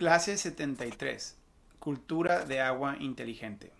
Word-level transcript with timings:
Clase 0.00 0.38
73. 0.38 1.36
Cultura 1.78 2.46
de 2.46 2.62
agua 2.62 2.96
inteligente. 3.00 3.70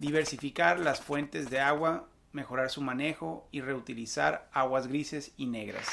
Diversificar 0.00 0.80
las 0.80 1.00
fuentes 1.00 1.48
de 1.48 1.60
agua, 1.60 2.08
mejorar 2.32 2.70
su 2.70 2.82
manejo 2.82 3.46
y 3.52 3.60
reutilizar 3.60 4.48
aguas 4.52 4.88
grises 4.88 5.30
y 5.36 5.46
negras. 5.46 5.86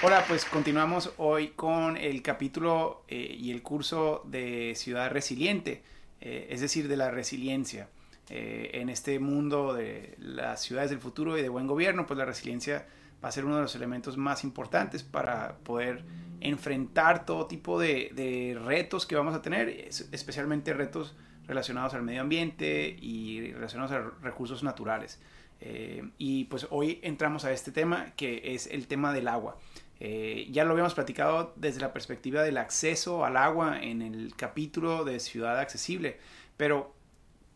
Hola, 0.00 0.24
pues 0.28 0.44
continuamos 0.44 1.10
hoy 1.16 1.48
con 1.56 1.96
el 1.96 2.22
capítulo 2.22 3.02
eh, 3.08 3.36
y 3.36 3.50
el 3.50 3.62
curso 3.62 4.22
de 4.26 4.74
Ciudad 4.76 5.10
Resiliente, 5.10 5.82
eh, 6.20 6.46
es 6.50 6.60
decir, 6.60 6.86
de 6.86 6.96
la 6.96 7.10
resiliencia. 7.10 7.88
Eh, 8.30 8.70
en 8.74 8.90
este 8.90 9.18
mundo 9.18 9.74
de 9.74 10.14
las 10.18 10.62
ciudades 10.62 10.90
del 10.90 11.00
futuro 11.00 11.36
y 11.36 11.42
de 11.42 11.48
buen 11.48 11.66
gobierno, 11.66 12.06
pues 12.06 12.16
la 12.16 12.24
resiliencia 12.24 12.86
va 13.24 13.28
a 13.28 13.32
ser 13.32 13.46
uno 13.46 13.56
de 13.56 13.62
los 13.62 13.74
elementos 13.74 14.18
más 14.18 14.44
importantes 14.44 15.02
para 15.02 15.56
poder 15.64 16.04
enfrentar 16.42 17.24
todo 17.24 17.46
tipo 17.46 17.80
de, 17.80 18.60
retos 18.66 19.06
que 19.06 19.16
vamos 19.16 19.34
a 19.34 19.40
tener, 19.40 19.88
especialmente 20.12 20.74
retos 20.74 21.16
relacionados 21.46 21.94
al 21.94 22.02
medio 22.02 22.20
ambiente 22.20 22.94
y 23.00 23.50
relacionados 23.52 23.92
a 23.92 24.00
recursos 24.22 24.62
naturales. 24.62 25.22
Eh, 25.62 26.06
y 26.18 26.44
pues 26.44 26.66
hoy 26.68 27.00
entramos 27.02 27.46
a 27.46 27.52
este 27.52 27.72
tema 27.72 28.12
que 28.14 28.54
es 28.54 28.66
el 28.66 28.86
tema 28.88 29.14
del 29.14 29.26
agua. 29.28 29.56
Eh, 30.00 30.46
ya 30.50 30.64
lo 30.64 30.72
habíamos 30.72 30.92
platicado 30.92 31.54
desde 31.56 31.80
la 31.80 31.94
perspectiva 31.94 32.42
del 32.42 32.58
acceso 32.58 33.24
al 33.24 33.38
agua 33.38 33.82
en 33.82 34.02
el 34.02 34.34
capítulo 34.36 35.02
de 35.04 35.18
Ciudad 35.18 35.58
Accesible, 35.58 36.18
pero 36.58 36.94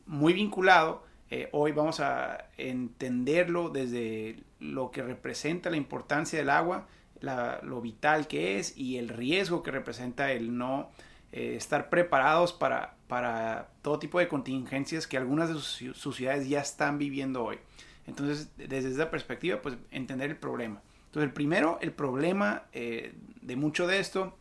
muy 0.07 0.33
vinculado, 0.33 1.05
eh, 1.31 1.49
hoy 1.53 1.73
vamos 1.73 2.01
a 2.01 2.47
entenderlo 2.57 3.69
desde 3.69 4.43
lo 4.61 4.91
que 4.91 5.03
representa 5.03 5.71
la 5.71 5.77
importancia 5.77 6.39
del 6.39 6.51
agua 6.51 6.87
lo 7.21 7.81
vital 7.81 8.29
que 8.29 8.59
es 8.59 8.77
y 8.77 8.99
el 8.99 9.09
riesgo 9.09 9.63
que 9.63 9.71
representa 9.71 10.33
el 10.33 10.57
no 10.57 10.91
eh, 11.33 11.57
estar 11.57 11.91
preparados 11.91 12.53
para, 12.53 12.95
todo 13.83 13.99
tipo 13.99 14.19
de 14.19 14.29
contingencias 14.29 15.07
que 15.07 15.17
algunas 15.17 15.49
de 15.49 15.55
sus, 15.57 16.17
ciudades 16.17 16.49
ya 16.49 16.61
están 16.61 16.99
viviendo 16.99 17.45
hoy. 17.45 17.59
Entonces, 18.07 18.51
desde 18.57 18.91
esa 18.91 19.11
perspectiva, 19.11 19.61
pues 19.61 19.77
entender 19.91 20.31
el 20.31 20.37
problema. 20.37 20.81
Entonces, 21.07 21.29
el 21.29 21.33
primero, 21.33 21.79
el 21.83 21.93
problema 21.93 22.65
eh, 22.73 23.15
de 23.43 23.57
mucho 23.57 23.87
de 23.87 23.99
esto 23.99 24.37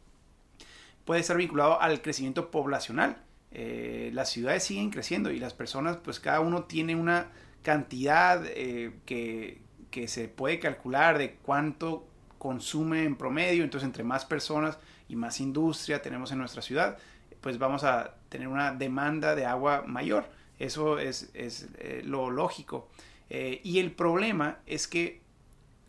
puede 1.05 1.21
estar 1.21 1.37
vinculado 1.37 1.81
al 1.81 2.01
crecimiento 2.01 2.51
poblacional. 2.51 3.17
Eh, 3.51 4.11
las 4.13 4.29
ciudades 4.29 4.63
siguen 4.63 4.89
creciendo 4.89 5.31
y 5.31 5.39
las 5.39 5.53
personas, 5.53 5.97
pues 5.97 6.19
cada 6.19 6.39
uno 6.39 6.63
tiene 6.63 6.95
una 6.95 7.31
cantidad 7.63 8.43
que, 8.43 9.61
que 9.91 10.07
se 10.07 10.27
puede 10.27 10.59
calcular 10.59 11.17
de 11.17 11.35
cuánto 11.35 12.07
consume 12.37 13.03
en 13.03 13.15
promedio, 13.15 13.63
entonces 13.63 13.87
entre 13.87 14.03
más 14.03 14.25
personas 14.25 14.77
y 15.09 15.15
más 15.15 15.39
industria 15.39 16.01
tenemos 16.01 16.31
en 16.31 16.37
nuestra 16.37 16.61
ciudad, 16.61 16.97
pues 17.41 17.57
vamos 17.57 17.83
a 17.83 18.15
tener 18.29 18.47
una 18.47 18.73
demanda 18.73 19.35
de 19.35 19.45
agua 19.45 19.83
mayor. 19.85 20.29
Eso 20.59 20.99
es, 20.99 21.29
eh, 21.33 22.01
lo 22.03 22.29
lógico. 22.29 22.89
Eh, 23.29 23.61
y 23.63 23.79
el 23.79 23.91
problema 23.91 24.59
es 24.65 24.87
que 24.87 25.21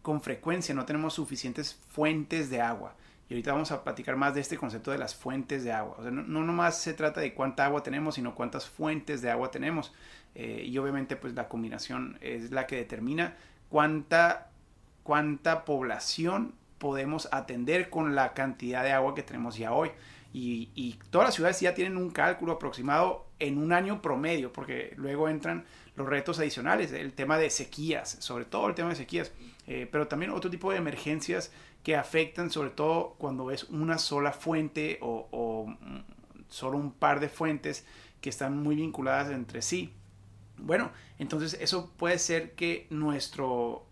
con 0.02 0.20
frecuencia 0.20 0.74
no 0.74 0.84
tenemos 0.84 1.14
suficientes 1.14 1.74
fuentes 1.88 2.50
de 2.50 2.60
agua. 2.60 2.94
Y 3.28 3.34
ahorita 3.34 3.52
vamos 3.52 3.72
a 3.72 3.84
platicar 3.84 4.16
más 4.16 4.34
de 4.34 4.40
este 4.40 4.56
concepto 4.56 4.90
de 4.90 4.98
las 4.98 5.14
fuentes 5.14 5.64
de 5.64 5.72
agua. 5.72 5.96
O 5.98 6.02
sea, 6.02 6.10
no, 6.10 6.22
no 6.22 6.44
nomás 6.44 6.80
se 6.80 6.94
trata 6.94 7.20
de 7.20 7.34
cuánta 7.34 7.64
agua 7.66 7.82
tenemos, 7.82 8.14
sino 8.14 8.34
cuántas 8.34 8.66
fuentes 8.66 9.20
de 9.20 9.30
agua 9.30 9.50
tenemos. 9.50 9.92
Eh, 10.34 10.62
y 10.64 10.78
obviamente 10.78 11.16
pues 11.16 11.34
la 11.34 11.48
combinación 11.48 12.18
es 12.20 12.50
la 12.50 12.66
que 12.66 12.76
determina 12.76 13.36
cuánta 13.68 14.48
cuánta 15.08 15.64
población 15.64 16.52
podemos 16.76 17.30
atender 17.32 17.88
con 17.88 18.14
la 18.14 18.34
cantidad 18.34 18.84
de 18.84 18.92
agua 18.92 19.14
que 19.14 19.22
tenemos 19.22 19.56
ya 19.56 19.72
hoy. 19.72 19.90
Y, 20.34 20.98
todas 21.08 21.28
las 21.28 21.34
ciudades 21.34 21.58
ya 21.60 21.74
tienen 21.74 21.96
un 21.96 22.10
cálculo 22.10 22.52
aproximado 22.52 23.26
en 23.38 23.56
un 23.56 23.72
año 23.72 24.02
promedio, 24.02 24.52
porque 24.52 24.92
luego 24.96 25.30
entran 25.30 25.64
los 25.96 26.06
retos 26.06 26.38
adicionales, 26.38 26.92
el 26.92 27.14
tema 27.14 27.38
de 27.38 27.48
sequías, 27.48 28.18
sobre 28.20 28.44
todo 28.44 28.68
el 28.68 28.74
tema 28.74 28.90
de 28.90 28.96
sequías, 28.96 29.32
eh, 29.66 29.88
pero 29.90 30.06
también 30.06 30.30
otro 30.30 30.50
tipo 30.50 30.70
de 30.70 30.76
emergencias 30.76 31.52
que 31.82 31.96
afectan 31.96 32.50
sobre 32.50 32.70
todo 32.70 33.14
cuando 33.18 33.50
es 33.50 33.64
una 33.64 33.98
sola 33.98 34.32
fuente 34.32 34.98
o, 35.00 35.28
o 35.30 35.76
solo 36.48 36.78
un 36.78 36.92
par 36.92 37.20
de 37.20 37.28
fuentes 37.28 37.86
que 38.20 38.30
están 38.30 38.62
muy 38.62 38.76
vinculadas 38.76 39.30
entre 39.30 39.62
sí. 39.62 39.94
Bueno, 40.56 40.90
entonces 41.18 41.56
eso 41.60 41.92
puede 41.96 42.18
ser 42.18 42.54
que 42.54 42.86
nuestro 42.90 43.88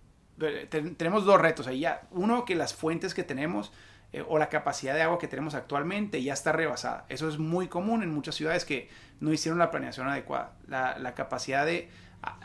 tenemos 0.68 1.24
dos 1.24 1.40
retos 1.40 1.66
ahí 1.66 1.80
ya. 1.80 2.02
Uno, 2.10 2.44
que 2.44 2.54
las 2.54 2.74
fuentes 2.74 3.14
que 3.14 3.22
tenemos 3.22 3.72
eh, 4.12 4.24
o 4.28 4.38
la 4.38 4.48
capacidad 4.48 4.94
de 4.94 5.02
agua 5.02 5.18
que 5.18 5.28
tenemos 5.28 5.54
actualmente 5.54 6.22
ya 6.22 6.34
está 6.34 6.52
rebasada. 6.52 7.06
Eso 7.08 7.28
es 7.28 7.38
muy 7.38 7.68
común 7.68 8.02
en 8.02 8.12
muchas 8.12 8.34
ciudades 8.34 8.64
que 8.64 8.88
no 9.20 9.32
hicieron 9.32 9.58
la 9.58 9.70
planeación 9.70 10.08
adecuada. 10.08 10.52
La, 10.68 11.14
capacidad 11.14 11.64
de 11.64 11.88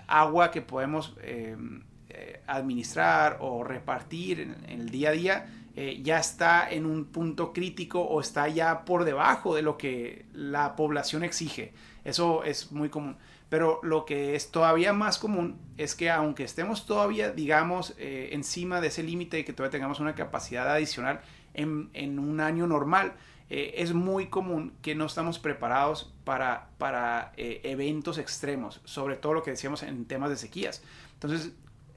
agua 0.08 0.52
que 0.52 0.62
podemos 0.62 1.16
em, 1.22 1.84
eh, 2.14 2.42
administrar 2.48 3.38
o 3.40 3.64
repartir 3.64 4.42
en, 4.42 4.56
el 4.68 4.90
día 4.90 5.10
a 5.10 5.12
día 5.14 5.46
eh, 5.78 6.02
ya 6.04 6.20
está 6.20 6.70
en 6.70 6.86
un 6.86 7.06
punto 7.06 7.54
crítico 7.54 8.02
o 8.02 8.20
está 8.20 8.50
ya 8.50 8.84
por 8.84 9.06
debajo 9.06 9.56
de 9.56 9.62
lo 9.62 9.78
que 9.78 10.26
la 10.34 10.76
población 10.76 11.24
exige. 11.24 11.74
Eso 12.04 12.44
es 12.44 12.74
muy 12.74 12.90
común. 12.90 13.16
Pero 13.48 13.80
lo 13.82 14.04
que 14.06 14.36
es 14.36 14.52
todavía 14.52 14.92
más 14.92 15.18
común 15.18 15.58
es 15.78 15.96
que 15.96 16.10
aunque 16.10 16.44
estemos 16.44 16.86
todavía, 16.86 17.32
digamos, 17.32 17.96
eh, 17.98 18.32
encima 18.34 18.82
de 18.82 18.88
ese 18.88 19.04
límite 19.04 19.40
y 19.40 19.44
que 19.46 19.54
todavía 19.54 19.72
tengamos 19.72 20.02
una 20.02 20.14
capacidad 20.14 20.70
adicional 20.70 21.22
en, 21.54 22.20
un 22.20 22.42
año 22.42 22.68
normal, 22.68 23.14
es 23.50 23.94
muy 23.94 24.28
común 24.28 24.74
que 24.82 24.96
no 24.96 25.06
estamos 25.06 25.38
preparados 25.38 26.14
para, 26.24 26.70
para 26.78 27.34
eventos 27.36 28.18
extremos, 28.18 28.80
sobre 28.86 29.18
todo 29.18 29.34
lo 29.34 29.44
que 29.44 29.52
decíamos 29.52 29.84
en 29.84 30.06
temas 30.06 30.30
de 30.30 30.38
sequías. 30.38 30.82
Entonces, 31.16 31.52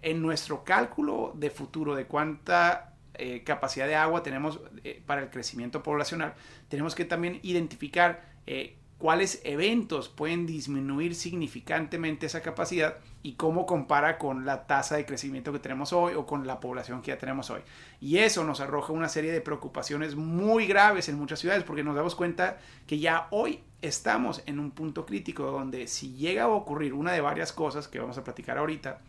en 0.04 0.22
nuestro 0.22 0.62
cálculo 0.62 1.32
de 1.34 1.50
futuro 1.50 1.94
de 1.94 2.06
cuánta 2.06 2.92
capacidad 3.44 3.86
de 3.86 3.94
agua 3.94 4.22
tenemos 4.22 4.60
para 5.06 5.22
el 5.22 5.30
crecimiento 5.30 5.82
poblacional, 5.82 6.34
tenemos 6.68 6.94
que 6.94 7.04
también 7.04 7.40
identificar 7.42 8.22
cuáles 8.98 9.40
eventos 9.44 10.08
pueden 10.08 10.46
disminuir 10.46 11.14
significantemente 11.14 12.26
esa 12.26 12.42
capacidad 12.42 12.98
y 13.22 13.34
cómo 13.34 13.66
compara 13.66 14.18
con 14.18 14.46
la 14.46 14.66
tasa 14.66 14.96
de 14.96 15.04
crecimiento 15.04 15.52
que 15.52 15.58
tenemos 15.58 15.92
hoy 15.92 16.14
o 16.14 16.26
con 16.26 16.46
la 16.46 16.60
población 16.60 17.02
que 17.02 17.10
ya 17.10 17.18
tenemos 17.18 17.50
hoy. 17.50 17.60
Y 18.00 18.18
eso 18.18 18.44
nos 18.44 18.60
arroja 18.60 18.92
una 18.92 19.08
serie 19.08 19.32
de 19.32 19.40
preocupaciones 19.40 20.14
muy 20.14 20.66
graves 20.66 21.08
en 21.08 21.18
muchas 21.18 21.40
ciudades 21.40 21.64
porque 21.64 21.84
nos 21.84 21.96
damos 21.96 22.14
cuenta 22.14 22.58
que 22.86 22.98
ya 22.98 23.28
hoy 23.30 23.60
estamos 23.82 24.42
en 24.46 24.58
un 24.58 24.70
punto 24.70 25.04
crítico 25.04 25.50
donde 25.50 25.86
si 25.86 26.14
llega 26.14 26.44
a 26.44 26.48
ocurrir 26.48 26.94
una 26.94 27.12
de 27.12 27.20
varias 27.20 27.52
cosas 27.52 27.88
que 27.88 27.98
vamos 27.98 28.16
a 28.16 28.24
platicar 28.24 28.58
ahorita, 28.58 29.00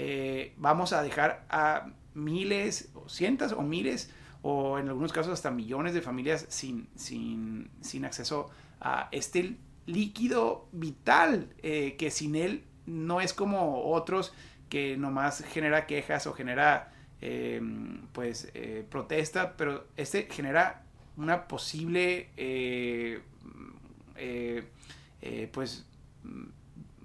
eh, 0.00 0.54
vamos 0.58 0.92
a 0.92 1.02
dejar 1.02 1.44
a 1.50 1.90
miles, 2.14 2.88
o 2.94 3.08
cientos 3.08 3.50
o 3.50 3.62
miles 3.62 4.12
o 4.42 4.78
en 4.78 4.86
algunos 4.86 5.12
casos 5.12 5.32
hasta 5.32 5.50
millones 5.50 5.92
de 5.92 6.02
familias 6.02 6.46
sin, 6.50 6.88
sin, 6.94 7.68
sin 7.80 8.04
acceso 8.04 8.48
a 8.80 9.08
este 9.10 9.56
líquido 9.86 10.68
vital 10.70 11.48
eh, 11.64 11.96
que 11.98 12.12
sin 12.12 12.36
él 12.36 12.62
no 12.86 13.20
es 13.20 13.32
como 13.32 13.90
otros 13.90 14.32
que 14.68 14.96
nomás 14.96 15.42
genera 15.44 15.88
quejas 15.88 16.28
o 16.28 16.32
genera 16.32 16.92
eh, 17.20 17.60
pues 18.12 18.52
eh, 18.54 18.86
protesta, 18.88 19.56
pero 19.56 19.88
este 19.96 20.28
genera 20.30 20.84
una 21.16 21.48
posible 21.48 22.28
pues 25.52 25.84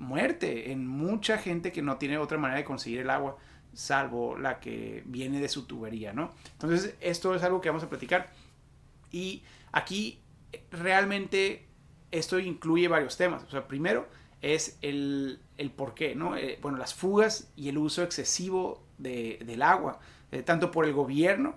muerte 0.03 0.71
en 0.71 0.87
mucha 0.87 1.37
gente 1.37 1.71
que 1.71 1.81
no 1.81 1.97
tiene 1.97 2.17
otra 2.17 2.37
manera 2.37 2.59
de 2.59 2.65
conseguir 2.65 2.99
el 2.99 3.09
agua 3.09 3.37
salvo 3.73 4.37
la 4.37 4.59
que 4.59 5.03
viene 5.05 5.39
de 5.39 5.49
su 5.49 5.65
tubería, 5.65 6.13
¿no? 6.13 6.31
Entonces, 6.53 6.95
esto 7.01 7.33
es 7.35 7.43
algo 7.43 7.59
que 7.61 7.69
vamos 7.69 7.83
a 7.83 7.89
platicar. 7.89 8.31
Y 9.11 9.43
aquí 9.71 10.19
realmente 10.71 11.65
esto 12.11 12.39
incluye 12.39 12.87
varios 12.87 13.17
temas. 13.17 13.43
O 13.43 13.49
sea, 13.49 13.67
primero 13.67 14.07
es 14.41 14.77
el, 14.81 15.39
el 15.57 15.71
por 15.71 15.93
qué, 15.93 16.15
¿no? 16.15 16.37
Eh, 16.37 16.59
bueno, 16.61 16.77
las 16.77 16.93
fugas 16.93 17.51
y 17.55 17.69
el 17.69 17.77
uso 17.77 18.03
excesivo 18.03 18.83
de, 18.97 19.39
del 19.45 19.61
agua, 19.61 19.99
eh, 20.31 20.43
tanto 20.43 20.69
por 20.69 20.85
el 20.85 20.93
gobierno 20.93 21.55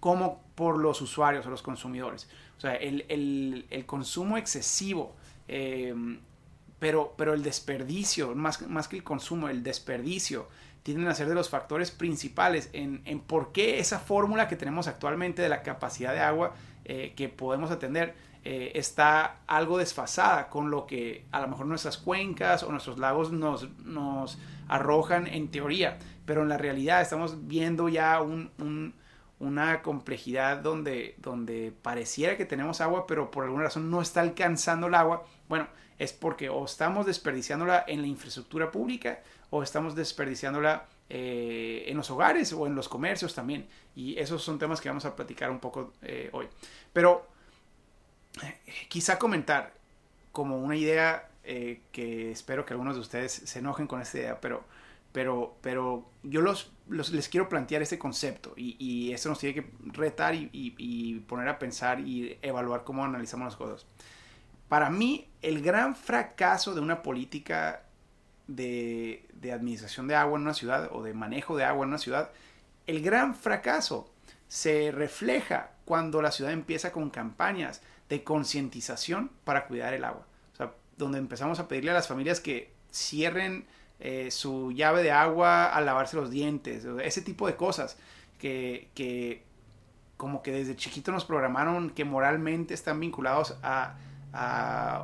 como 0.00 0.42
por 0.54 0.78
los 0.78 1.00
usuarios 1.00 1.46
o 1.46 1.50
los 1.50 1.62
consumidores. 1.62 2.28
O 2.56 2.60
sea, 2.60 2.74
el, 2.74 3.04
el, 3.08 3.66
el 3.70 3.86
consumo 3.86 4.36
excesivo, 4.36 5.14
eh, 5.46 5.94
pero, 6.78 7.14
pero 7.16 7.34
el 7.34 7.42
desperdicio, 7.42 8.34
más, 8.34 8.62
más 8.68 8.88
que 8.88 8.96
el 8.96 9.04
consumo, 9.04 9.48
el 9.48 9.62
desperdicio 9.62 10.48
tienden 10.82 11.08
a 11.08 11.14
ser 11.14 11.28
de 11.28 11.34
los 11.34 11.48
factores 11.48 11.90
principales 11.90 12.70
en, 12.72 13.02
en 13.06 13.20
por 13.20 13.52
qué 13.52 13.80
esa 13.80 13.98
fórmula 13.98 14.46
que 14.46 14.56
tenemos 14.56 14.86
actualmente 14.86 15.42
de 15.42 15.48
la 15.48 15.62
capacidad 15.62 16.12
de 16.12 16.20
agua 16.20 16.54
eh, 16.84 17.12
que 17.16 17.28
podemos 17.28 17.72
atender 17.72 18.14
eh, 18.44 18.78
está 18.78 19.38
algo 19.48 19.78
desfasada 19.78 20.48
con 20.48 20.70
lo 20.70 20.86
que 20.86 21.24
a 21.32 21.40
lo 21.40 21.48
mejor 21.48 21.66
nuestras 21.66 21.98
cuencas 21.98 22.62
o 22.62 22.70
nuestros 22.70 22.98
lagos 22.98 23.32
nos, 23.32 23.68
nos 23.80 24.38
arrojan 24.68 25.26
en 25.26 25.50
teoría, 25.50 25.98
pero 26.24 26.42
en 26.42 26.48
la 26.48 26.56
realidad 26.56 27.00
estamos 27.00 27.48
viendo 27.48 27.88
ya 27.88 28.22
un, 28.22 28.52
un, 28.58 28.94
una 29.40 29.82
complejidad 29.82 30.58
donde, 30.58 31.16
donde 31.18 31.72
pareciera 31.82 32.36
que 32.36 32.44
tenemos 32.44 32.80
agua, 32.80 33.08
pero 33.08 33.32
por 33.32 33.42
alguna 33.42 33.64
razón 33.64 33.90
no 33.90 34.00
está 34.00 34.20
alcanzando 34.20 34.86
el 34.86 34.94
agua, 34.94 35.24
bueno, 35.48 35.68
es 35.98 36.12
porque 36.12 36.48
o 36.48 36.64
estamos 36.64 37.06
desperdiciándola 37.06 37.84
en 37.86 38.02
la 38.02 38.06
infraestructura 38.06 38.70
pública 38.70 39.22
o 39.50 39.62
estamos 39.62 39.94
desperdiciándola 39.94 40.86
eh, 41.08 41.84
en 41.86 41.96
los 41.96 42.10
hogares 42.10 42.52
o 42.52 42.66
en 42.66 42.74
los 42.74 42.88
comercios 42.88 43.34
también. 43.34 43.66
Y 43.94 44.18
esos 44.18 44.42
son 44.42 44.58
temas 44.58 44.80
que 44.80 44.88
vamos 44.88 45.04
a 45.04 45.16
platicar 45.16 45.50
un 45.50 45.60
poco 45.60 45.92
eh, 46.02 46.28
hoy. 46.32 46.48
Pero 46.92 47.26
eh, 48.42 48.58
quizá 48.88 49.18
comentar 49.18 49.72
como 50.32 50.58
una 50.58 50.76
idea 50.76 51.30
que 51.92 52.32
espero 52.32 52.66
que 52.66 52.72
algunos 52.72 52.96
de 52.96 53.02
ustedes 53.02 53.30
se 53.30 53.60
enojen 53.60 53.86
con 53.86 54.02
esta 54.02 54.18
idea, 54.18 54.40
pero 54.40 54.64
pero, 55.16 55.56
pero 55.62 56.04
yo 56.24 56.42
los, 56.42 56.70
les 56.90 57.30
quiero 57.30 57.48
plantear 57.48 57.80
este 57.80 57.98
concepto 57.98 58.52
y, 58.54 58.76
y 58.78 59.14
esto 59.14 59.30
nos 59.30 59.38
tiene 59.38 59.54
que 59.54 59.70
retar 59.86 60.34
y, 60.34 61.24
poner 61.26 61.48
a 61.48 61.58
pensar 61.58 62.00
y 62.00 62.38
evaluar 62.42 62.84
cómo 62.84 63.02
analizamos 63.02 63.46
las 63.46 63.56
cosas. 63.56 63.86
Para 64.68 64.90
mí, 64.90 65.28
el 65.42 65.62
gran 65.62 65.94
fracaso 65.94 66.74
de 66.74 66.80
una 66.80 67.02
política 67.02 67.82
de, 68.48 69.28
administración 69.52 70.08
de 70.08 70.16
agua 70.16 70.36
en 70.36 70.42
una 70.42 70.54
ciudad 70.54 70.88
o 70.92 71.02
de 71.02 71.14
manejo 71.14 71.56
de 71.56 71.64
agua 71.64 71.84
en 71.84 71.90
una 71.90 71.98
ciudad, 71.98 72.30
el 72.86 73.02
gran 73.02 73.34
fracaso 73.34 74.10
se 74.48 74.90
refleja 74.92 75.70
cuando 75.84 76.22
la 76.22 76.32
ciudad 76.32 76.52
empieza 76.52 76.92
con 76.92 77.10
campañas 77.10 77.82
de 78.08 78.24
concientización 78.24 79.30
para 79.44 79.66
cuidar 79.66 79.94
el 79.94 80.04
agua. 80.04 80.26
O 80.52 80.56
sea, 80.56 80.72
donde 80.96 81.18
empezamos 81.18 81.58
a 81.58 81.68
pedirle 81.68 81.90
a 81.90 81.94
las 81.94 82.08
familias 82.08 82.40
que 82.40 82.72
cierren 82.92 83.66
eh, 83.98 84.30
su 84.30 84.72
llave 84.72 85.02
de 85.02 85.10
agua 85.10 85.66
al 85.66 85.86
lavarse 85.86 86.16
los 86.16 86.30
dientes, 86.30 86.84
ese 87.02 87.22
tipo 87.22 87.46
de 87.46 87.56
cosas 87.56 87.96
que, 88.38 89.42
como 90.16 90.42
que 90.42 90.52
desde 90.52 90.76
chiquito 90.76 91.12
nos 91.12 91.24
programaron 91.24 91.90
que 91.90 92.04
moralmente 92.04 92.74
están 92.74 93.00
vinculados 93.00 93.56
a, 93.62 93.96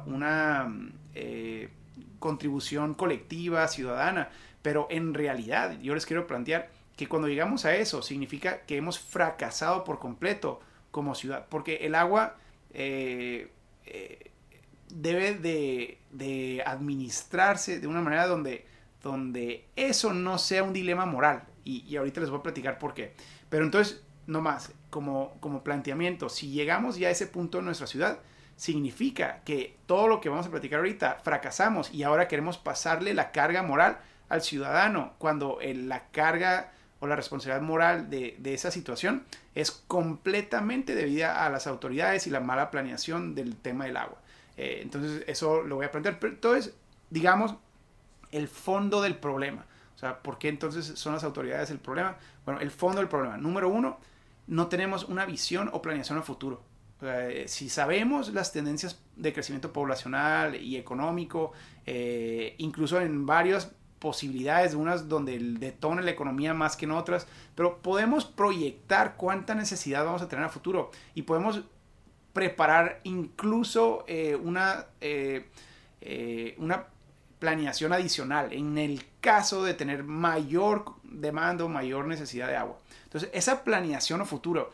una 0.06 0.74
eh, 1.14 1.70
contribución 2.18 2.94
colectiva, 2.94 3.66
ciudadana, 3.68 4.30
pero 4.62 4.86
en 4.90 5.14
realidad 5.14 5.78
yo 5.80 5.94
les 5.94 6.06
quiero 6.06 6.26
plantear 6.26 6.70
que 6.96 7.08
cuando 7.08 7.28
llegamos 7.28 7.64
a 7.64 7.74
eso 7.74 8.02
significa 8.02 8.60
que 8.62 8.76
hemos 8.76 8.98
fracasado 8.98 9.84
por 9.84 9.98
completo 9.98 10.60
como 10.90 11.14
ciudad, 11.14 11.46
porque 11.48 11.76
el 11.86 11.94
agua 11.94 12.36
eh, 12.74 13.50
debe 14.90 15.34
de, 15.34 15.98
de, 16.10 16.62
administrarse 16.66 17.80
de 17.80 17.86
una 17.86 18.02
manera 18.02 18.26
donde 18.26 18.66
donde 19.02 19.66
eso 19.76 20.12
no 20.12 20.38
sea 20.38 20.62
un 20.62 20.72
dilema 20.72 21.06
moral. 21.06 21.44
Y, 21.64 21.94
ahorita 21.96 22.20
les 22.20 22.30
voy 22.30 22.40
a 22.40 22.42
platicar 22.42 22.78
por 22.78 22.94
qué. 22.94 23.14
Pero 23.48 23.64
entonces, 23.64 24.02
no 24.26 24.40
más, 24.40 24.72
como, 24.90 25.36
como 25.40 25.62
planteamiento, 25.62 26.28
si 26.28 26.50
llegamos 26.50 26.96
ya 26.96 27.08
a 27.08 27.10
ese 27.10 27.26
punto 27.26 27.58
en 27.58 27.66
nuestra 27.66 27.86
ciudad, 27.86 28.20
significa 28.56 29.40
que 29.44 29.76
todo 29.86 30.08
lo 30.08 30.20
que 30.20 30.28
vamos 30.28 30.46
a 30.46 30.50
platicar 30.50 30.78
ahorita 30.78 31.20
fracasamos 31.22 31.92
y 31.92 32.02
ahora 32.02 32.28
queremos 32.28 32.58
pasarle 32.58 33.14
la 33.14 33.32
carga 33.32 33.62
moral 33.62 33.98
al 34.28 34.42
ciudadano, 34.42 35.14
cuando 35.18 35.58
la 35.62 36.08
carga 36.08 36.72
o 37.00 37.06
la 37.06 37.16
responsabilidad 37.16 37.60
moral 37.60 38.10
de, 38.10 38.38
esa 38.44 38.70
situación 38.70 39.24
es 39.56 39.72
completamente 39.72 40.94
debida 40.94 41.44
a 41.44 41.50
las 41.50 41.66
autoridades 41.66 42.26
y 42.26 42.30
la 42.30 42.40
mala 42.40 42.70
planeación 42.70 43.34
del 43.34 43.56
tema 43.56 43.86
del 43.86 43.96
agua. 43.96 44.18
Eh, 44.56 44.78
entonces, 44.82 45.24
eso 45.26 45.62
lo 45.62 45.76
voy 45.76 45.86
a 45.86 45.90
plantear. 45.90 46.20
Pero 46.20 46.34
entonces, 46.34 46.74
digamos, 47.10 47.56
el 48.30 48.46
fondo 48.46 49.02
del 49.02 49.16
problema. 49.16 49.66
O 49.96 49.98
sea, 49.98 50.20
¿por 50.20 50.38
qué 50.38 50.48
entonces 50.48 50.86
son 50.98 51.12
las 51.12 51.24
autoridades 51.24 51.70
el 51.70 51.78
problema? 51.78 52.16
Bueno, 52.44 52.60
el 52.60 52.70
fondo 52.70 52.98
del 53.00 53.08
problema. 53.08 53.36
Número 53.36 53.68
uno, 53.68 53.98
no 54.46 54.68
tenemos 54.68 55.04
una 55.04 55.26
visión 55.26 55.70
o 55.72 55.82
planeación 55.82 56.18
a 56.18 56.22
futuro. 56.22 56.62
Eh, 57.02 57.44
si 57.48 57.68
sabemos 57.68 58.32
las 58.32 58.52
tendencias 58.52 59.00
de 59.16 59.32
crecimiento 59.32 59.72
poblacional 59.72 60.54
y 60.54 60.76
económico, 60.76 61.52
eh, 61.84 62.54
incluso 62.58 63.00
en 63.00 63.26
varias 63.26 63.72
posibilidades, 63.98 64.74
unas 64.74 65.08
donde 65.08 65.38
detona 65.38 66.02
la 66.02 66.10
economía 66.10 66.54
más 66.54 66.76
que 66.76 66.84
en 66.84 66.92
otras, 66.92 67.26
pero 67.54 67.78
podemos 67.78 68.24
proyectar 68.24 69.16
cuánta 69.16 69.54
necesidad 69.54 70.04
vamos 70.04 70.22
a 70.22 70.28
tener 70.28 70.44
a 70.44 70.48
futuro 70.48 70.90
y 71.14 71.22
podemos 71.22 71.62
preparar 72.32 73.00
incluso 73.04 74.04
eh, 74.08 74.36
una, 74.36 74.86
una 76.56 76.86
planeación 77.38 77.92
adicional 77.92 78.52
en 78.52 78.78
el 78.78 79.04
caso 79.20 79.64
de 79.64 79.74
tener 79.74 80.04
mayor 80.04 80.84
demanda 81.04 81.64
o 81.64 81.68
mayor 81.68 82.06
necesidad 82.06 82.48
de 82.48 82.56
agua. 82.56 82.78
Entonces, 83.04 83.30
esa 83.34 83.62
planeación 83.62 84.20
a 84.20 84.24
futuro 84.24 84.72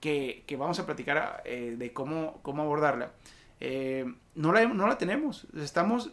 que, 0.00 0.56
vamos 0.58 0.78
a 0.78 0.86
platicar 0.86 1.42
eh, 1.44 1.76
de 1.78 1.92
cómo, 1.92 2.40
cómo 2.42 2.62
abordarla, 2.62 3.12
eh, 3.60 4.06
no, 4.34 4.52
la, 4.52 4.64
no 4.66 4.86
la 4.86 4.98
tenemos. 4.98 5.46
Estamos 5.56 6.10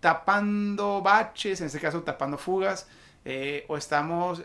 tapando 0.00 1.02
baches, 1.02 1.60
en 1.60 1.66
este 1.66 1.80
caso 1.80 2.02
tapando 2.02 2.38
fugas, 2.38 2.88
eh, 3.24 3.64
o 3.68 3.76
estamos 3.76 4.42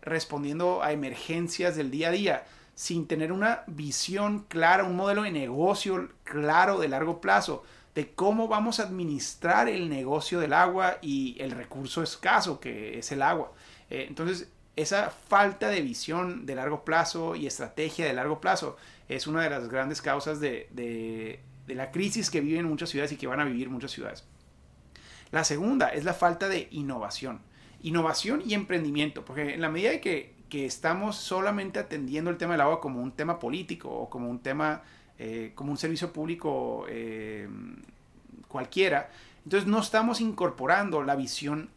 respondiendo 0.00 0.82
a 0.82 0.92
emergencias 0.92 1.76
del 1.76 1.90
día 1.90 2.08
a 2.08 2.12
día 2.12 2.44
sin 2.74 3.06
tener 3.06 3.32
una 3.32 3.62
visión 3.66 4.44
clara, 4.48 4.84
un 4.84 4.96
modelo 4.96 5.22
de 5.22 5.32
negocio 5.32 6.10
claro 6.24 6.78
de 6.78 6.88
largo 6.88 7.20
plazo 7.20 7.64
de 7.94 8.12
cómo 8.12 8.48
vamos 8.48 8.78
a 8.78 8.82
administrar 8.82 9.70
el 9.70 9.88
negocio 9.88 10.38
del 10.40 10.52
agua 10.52 10.98
y 11.00 11.36
el 11.40 11.52
recurso 11.52 12.02
escaso 12.02 12.60
que 12.60 12.98
es 12.98 13.10
el 13.12 13.22
agua. 13.22 13.52
Entonces, 13.88 14.50
esa 14.76 15.10
falta 15.10 15.70
de 15.70 15.80
visión 15.80 16.44
de 16.44 16.54
largo 16.54 16.84
plazo 16.84 17.34
y 17.34 17.46
estrategia 17.46 18.04
de 18.04 18.12
largo 18.12 18.40
plazo 18.40 18.76
es 19.08 19.26
una 19.26 19.42
de 19.42 19.50
las 19.50 19.68
grandes 19.68 20.02
causas 20.02 20.38
de, 20.38 21.40
la 21.66 21.90
crisis 21.90 22.30
que 22.30 22.42
viven 22.42 22.66
muchas 22.66 22.90
ciudades 22.90 23.10
y 23.12 23.16
que 23.16 23.26
van 23.26 23.40
a 23.40 23.44
vivir 23.44 23.70
muchas 23.70 23.90
ciudades. 23.90 24.24
La 25.32 25.44
segunda 25.44 25.88
es 25.88 26.04
la 26.04 26.12
falta 26.12 26.48
de 26.48 26.68
innovación. 26.70 27.40
Innovación 27.82 28.42
y 28.46 28.54
emprendimiento, 28.54 29.24
porque 29.24 29.54
en 29.54 29.60
la 29.60 29.70
medida 29.70 29.90
de 29.90 30.00
que, 30.00 30.36
estamos 30.56 31.16
solamente 31.16 31.78
atendiendo 31.78 32.30
el 32.30 32.38
tema 32.38 32.54
del 32.54 32.62
agua 32.62 32.80
como 32.80 33.02
un 33.02 33.12
tema 33.12 33.38
político 33.38 33.90
o 33.90 34.08
como 34.08 34.30
un 34.30 34.38
tema 34.38 34.82
eh, 35.18 35.52
como 35.54 35.70
un 35.70 35.76
servicio 35.76 36.14
público 36.14 36.86
eh, 36.88 37.46
cualquiera. 38.48 39.10
Entonces 39.44 39.68
no 39.68 39.80
estamos 39.80 40.22
incorporando 40.22 41.02
la 41.02 41.14
visión 41.14 41.68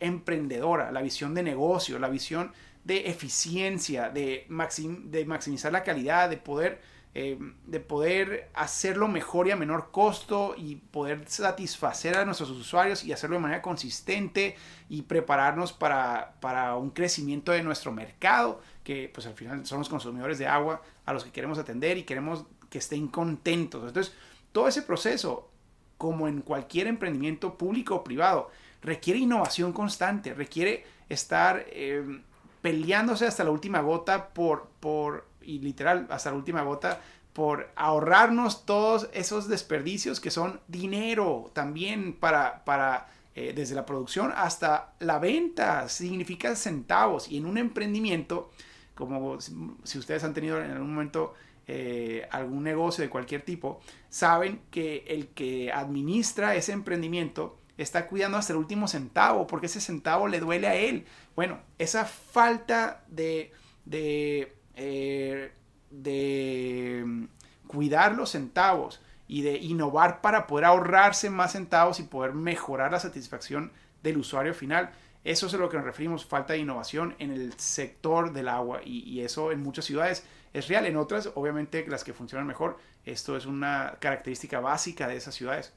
emprendedora, 0.00 0.92
la 0.92 1.02
visión 1.02 1.34
de 1.34 1.42
negocio, 1.42 1.98
la 1.98 2.08
visión 2.08 2.52
de 2.84 3.08
eficiencia, 3.08 4.08
de, 4.08 4.46
maximizar 4.48 5.72
la 5.72 5.82
calidad, 5.82 6.30
de 6.30 6.38
poder, 6.38 6.80
eh, 7.14 7.38
de 7.66 7.80
poder 7.80 8.50
hacerlo 8.54 9.08
mejor 9.08 9.46
y 9.46 9.50
a 9.50 9.56
menor 9.56 9.90
costo 9.90 10.54
y 10.56 10.76
poder 10.76 11.28
satisfacer 11.28 12.16
a 12.16 12.24
nuestros 12.24 12.50
usuarios 12.50 13.04
y 13.04 13.12
hacerlo 13.12 13.36
de 13.36 13.42
manera 13.42 13.62
consistente 13.62 14.56
y 14.88 15.02
prepararnos 15.02 15.72
para, 15.72 16.36
para 16.40 16.76
un 16.76 16.90
crecimiento 16.90 17.52
de 17.52 17.62
nuestro 17.62 17.92
mercado, 17.92 18.62
que 18.84 19.10
pues 19.12 19.26
al 19.26 19.34
final 19.34 19.66
son 19.66 19.80
los 19.80 19.88
consumidores 19.88 20.38
de 20.38 20.46
agua 20.46 20.80
a 21.04 21.12
los 21.12 21.24
que 21.24 21.32
queremos 21.32 21.58
atender 21.58 21.98
y 21.98 22.04
queremos 22.04 22.46
que 22.70 22.78
estén 22.78 23.08
contentos. 23.08 23.86
Entonces, 23.86 24.14
todo 24.52 24.68
ese 24.68 24.82
proceso, 24.82 25.50
como 25.98 26.28
en 26.28 26.40
cualquier 26.40 26.86
emprendimiento 26.86 27.58
público 27.58 27.96
o 27.96 28.04
privado, 28.04 28.50
requiere 28.82 29.20
innovación 29.20 29.72
constante, 29.72 30.34
requiere 30.34 30.84
estar 31.08 31.64
eh, 31.68 32.20
peleándose 32.62 33.26
hasta 33.26 33.44
la 33.44 33.50
última 33.50 33.80
gota 33.80 34.28
por, 34.28 34.68
por, 34.80 35.26
y 35.42 35.58
literal, 35.58 36.06
hasta 36.10 36.30
la 36.30 36.36
última 36.36 36.62
gota, 36.62 37.00
por 37.32 37.70
ahorrarnos 37.76 38.66
todos 38.66 39.08
esos 39.12 39.48
desperdicios 39.48 40.20
que 40.20 40.30
son 40.30 40.60
dinero 40.66 41.50
también 41.54 42.12
para, 42.14 42.64
para 42.64 43.08
eh, 43.34 43.52
desde 43.54 43.76
la 43.76 43.86
producción 43.86 44.32
hasta 44.34 44.94
la 44.98 45.20
venta, 45.20 45.88
significa 45.88 46.56
centavos. 46.56 47.30
Y 47.30 47.36
en 47.36 47.46
un 47.46 47.56
emprendimiento, 47.56 48.50
como 48.96 49.40
si 49.40 49.98
ustedes 49.98 50.24
han 50.24 50.34
tenido 50.34 50.60
en 50.60 50.72
algún 50.72 50.94
momento 50.94 51.34
eh, 51.68 52.26
algún 52.32 52.64
negocio 52.64 53.02
de 53.02 53.10
cualquier 53.10 53.42
tipo, 53.42 53.80
saben 54.08 54.62
que 54.72 55.04
el 55.06 55.28
que 55.28 55.70
administra 55.70 56.56
ese 56.56 56.72
emprendimiento 56.72 57.57
está 57.78 58.06
cuidando 58.06 58.36
hasta 58.36 58.52
el 58.52 58.58
último 58.58 58.88
centavo, 58.88 59.46
porque 59.46 59.66
ese 59.66 59.80
centavo 59.80 60.28
le 60.28 60.40
duele 60.40 60.66
a 60.66 60.74
él. 60.74 61.06
Bueno, 61.34 61.60
esa 61.78 62.04
falta 62.04 63.04
de, 63.08 63.52
de, 63.84 64.54
eh, 64.74 65.52
de 65.90 67.02
mm, 67.06 67.24
cuidar 67.66 68.14
los 68.14 68.30
centavos 68.30 69.00
y 69.26 69.42
de 69.42 69.56
innovar 69.56 70.20
para 70.20 70.46
poder 70.46 70.66
ahorrarse 70.66 71.30
más 71.30 71.52
centavos 71.52 72.00
y 72.00 72.02
poder 72.02 72.32
mejorar 72.32 72.92
la 72.92 73.00
satisfacción 73.00 73.72
del 74.02 74.18
usuario 74.18 74.54
final. 74.54 74.90
Eso 75.24 75.46
es 75.46 75.54
a 75.54 75.58
lo 75.58 75.68
que 75.68 75.76
nos 75.76 75.86
referimos, 75.86 76.24
falta 76.24 76.54
de 76.54 76.60
innovación 76.60 77.14
en 77.18 77.30
el 77.30 77.52
sector 77.58 78.32
del 78.32 78.48
agua 78.48 78.80
y 78.84 79.20
eso 79.20 79.52
en 79.52 79.62
muchas 79.62 79.84
ciudades 79.84 80.24
es 80.52 80.68
real. 80.68 80.86
En 80.86 80.96
otras, 80.96 81.30
obviamente, 81.34 81.84
las 81.88 82.04
que 82.04 82.12
funcionan 82.12 82.46
mejor, 82.46 82.78
esto 83.04 83.36
es 83.36 83.46
una 83.46 83.96
característica 84.00 84.60
básica 84.60 85.08
de 85.08 85.16
esas 85.16 85.34
ciudades. 85.34 85.72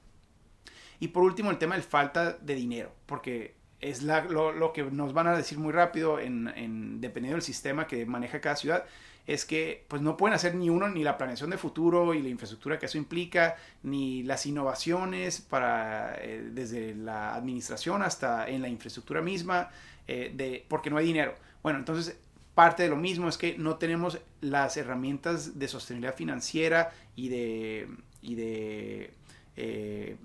Y 1.02 1.08
por 1.08 1.24
último, 1.24 1.50
el 1.50 1.58
tema 1.58 1.74
del 1.74 1.84
falta 1.84 2.34
de 2.34 2.54
dinero, 2.54 2.94
porque 3.08 3.56
es 3.80 4.04
lo, 4.04 4.72
que 4.72 4.84
nos 4.84 5.14
van 5.14 5.26
a 5.26 5.36
decir 5.36 5.58
muy 5.58 5.74
rápido 5.74 6.20
en, 6.20 7.02
dependiendo 7.02 7.38
del 7.38 7.42
sistema 7.42 7.88
que 7.88 8.06
maneja 8.06 8.40
cada 8.40 8.56
ciudad, 8.56 8.86
es 9.26 9.44
que 9.44 9.84
pues 9.88 10.04
no 10.04 10.16
pueden 10.16 10.36
hacer 10.36 10.54
ni 10.54 10.70
uno 10.70 10.90
ni 10.90 11.04
la 11.04 11.18
planeación 11.18 11.50
de 11.50 11.58
futuro 11.58 12.14
y 12.14 12.22
la 12.22 12.30
infraestructura 12.30 12.78
que 12.78 12.86
eso 12.86 13.00
implica, 13.00 13.56
ni 13.82 14.22
las 14.22 14.46
innovaciones 14.46 15.42
para 15.42 16.14
eh, 16.20 16.50
desde 16.52 16.94
la 16.94 17.34
administración 17.34 18.04
hasta 18.04 18.48
en 18.48 18.62
la 18.62 18.70
infraestructura 18.70 19.24
misma, 19.24 19.72
eh, 20.08 20.32
de, 20.36 20.64
porque 20.68 20.92
no 20.92 20.98
hay 20.98 21.08
dinero. 21.08 21.34
Bueno, 21.64 21.80
entonces 21.80 22.16
parte 22.54 22.84
de 22.84 22.90
lo 22.90 22.96
mismo 22.96 23.28
es 23.28 23.40
que 23.40 23.58
no 23.58 23.78
tenemos 23.78 24.20
las 24.40 24.78
herramientas 24.78 25.58
de 25.58 25.68
sostenibilidad 25.68 26.14
financiera 26.14 26.92
y 27.16 27.30
de, 27.30 27.88
y 28.22 28.36
de 28.36 29.14
eh, 29.56 30.18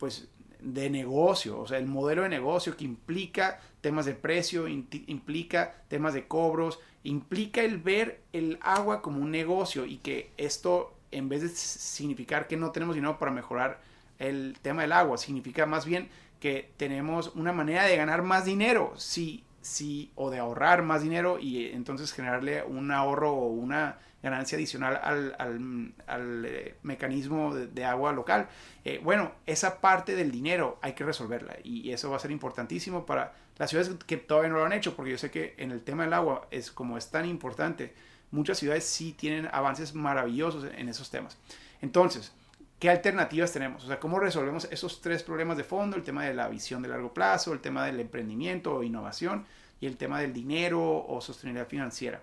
pues 0.00 0.28
de 0.60 0.90
negocio, 0.90 1.60
o 1.60 1.66
sea, 1.66 1.78
el 1.78 1.86
modelo 1.86 2.22
de 2.22 2.28
negocio 2.28 2.76
que 2.76 2.84
implica 2.84 3.60
temas 3.80 4.06
de 4.06 4.14
precio, 4.14 4.66
implica 4.66 5.74
temas 5.88 6.14
de 6.14 6.26
cobros, 6.26 6.80
implica 7.04 7.62
el 7.62 7.78
ver 7.78 8.20
el 8.32 8.58
agua 8.60 9.00
como 9.00 9.20
un 9.20 9.30
negocio 9.30 9.86
y 9.86 9.98
que 9.98 10.32
esto, 10.36 10.94
en 11.12 11.28
vez 11.28 11.42
de 11.42 11.48
significar 11.48 12.46
que 12.46 12.56
no 12.56 12.72
tenemos 12.72 12.94
dinero 12.94 13.18
para 13.18 13.30
mejorar 13.30 13.80
el 14.18 14.56
tema 14.60 14.82
del 14.82 14.92
agua, 14.92 15.16
significa 15.16 15.64
más 15.64 15.86
bien 15.86 16.08
que 16.40 16.70
tenemos 16.76 17.32
una 17.34 17.52
manera 17.52 17.84
de 17.84 17.96
ganar 17.96 18.22
más 18.22 18.44
dinero, 18.44 18.92
sí, 18.96 19.44
sí, 19.60 20.10
o 20.14 20.30
de 20.30 20.38
ahorrar 20.38 20.82
más 20.82 21.02
dinero 21.02 21.38
y 21.38 21.66
entonces 21.66 22.12
generarle 22.12 22.64
un 22.64 22.90
ahorro 22.90 23.32
o 23.32 23.46
una 23.48 23.98
ganancia 24.22 24.56
adicional 24.56 25.00
al, 25.36 26.44
eh, 26.44 26.74
mecanismo 26.82 27.54
de, 27.54 27.84
agua 27.84 28.12
local. 28.12 28.48
Eh, 28.84 29.00
bueno, 29.02 29.32
esa 29.46 29.80
parte 29.80 30.14
del 30.14 30.30
dinero 30.30 30.78
hay 30.82 30.92
que 30.92 31.04
resolverla 31.04 31.56
y 31.64 31.90
eso 31.92 32.10
va 32.10 32.16
a 32.16 32.20
ser 32.20 32.30
importantísimo 32.30 33.06
para 33.06 33.32
las 33.58 33.70
ciudades 33.70 33.94
que 34.06 34.16
todavía 34.16 34.50
no 34.50 34.56
lo 34.56 34.64
han 34.64 34.72
hecho, 34.72 34.94
porque 34.94 35.10
yo 35.10 35.18
sé 35.18 35.30
que 35.30 35.54
en 35.58 35.70
el 35.70 35.82
tema 35.82 36.04
del 36.04 36.12
agua 36.12 36.46
es 36.50 36.70
como 36.70 36.96
es 36.96 37.10
tan 37.10 37.26
importante, 37.26 37.94
muchas 38.30 38.58
ciudades 38.58 38.84
sí 38.84 39.12
tienen 39.12 39.48
avances 39.52 39.94
maravillosos 39.94 40.64
en 40.64 40.88
esos 40.88 41.10
temas. 41.10 41.36
Entonces, 41.82 42.32
¿qué 42.78 42.90
alternativas 42.90 43.52
tenemos? 43.52 43.84
O 43.84 43.86
sea, 43.86 44.00
¿cómo 44.00 44.18
resolvemos 44.18 44.66
esos 44.70 45.00
tres 45.00 45.22
problemas 45.22 45.56
de 45.56 45.64
fondo? 45.64 45.96
El 45.96 46.02
tema 46.02 46.24
de 46.24 46.34
la 46.34 46.48
visión 46.48 46.82
de 46.82 46.88
largo 46.88 47.12
plazo, 47.12 47.52
el 47.52 47.60
tema 47.60 47.84
del 47.86 48.00
emprendimiento 48.00 48.76
o 48.76 48.82
innovación 48.82 49.46
y 49.80 49.86
el 49.86 49.96
tema 49.96 50.20
del 50.20 50.32
dinero 50.32 51.04
o 51.06 51.20
sostenibilidad 51.20 51.68
financiera. 51.68 52.22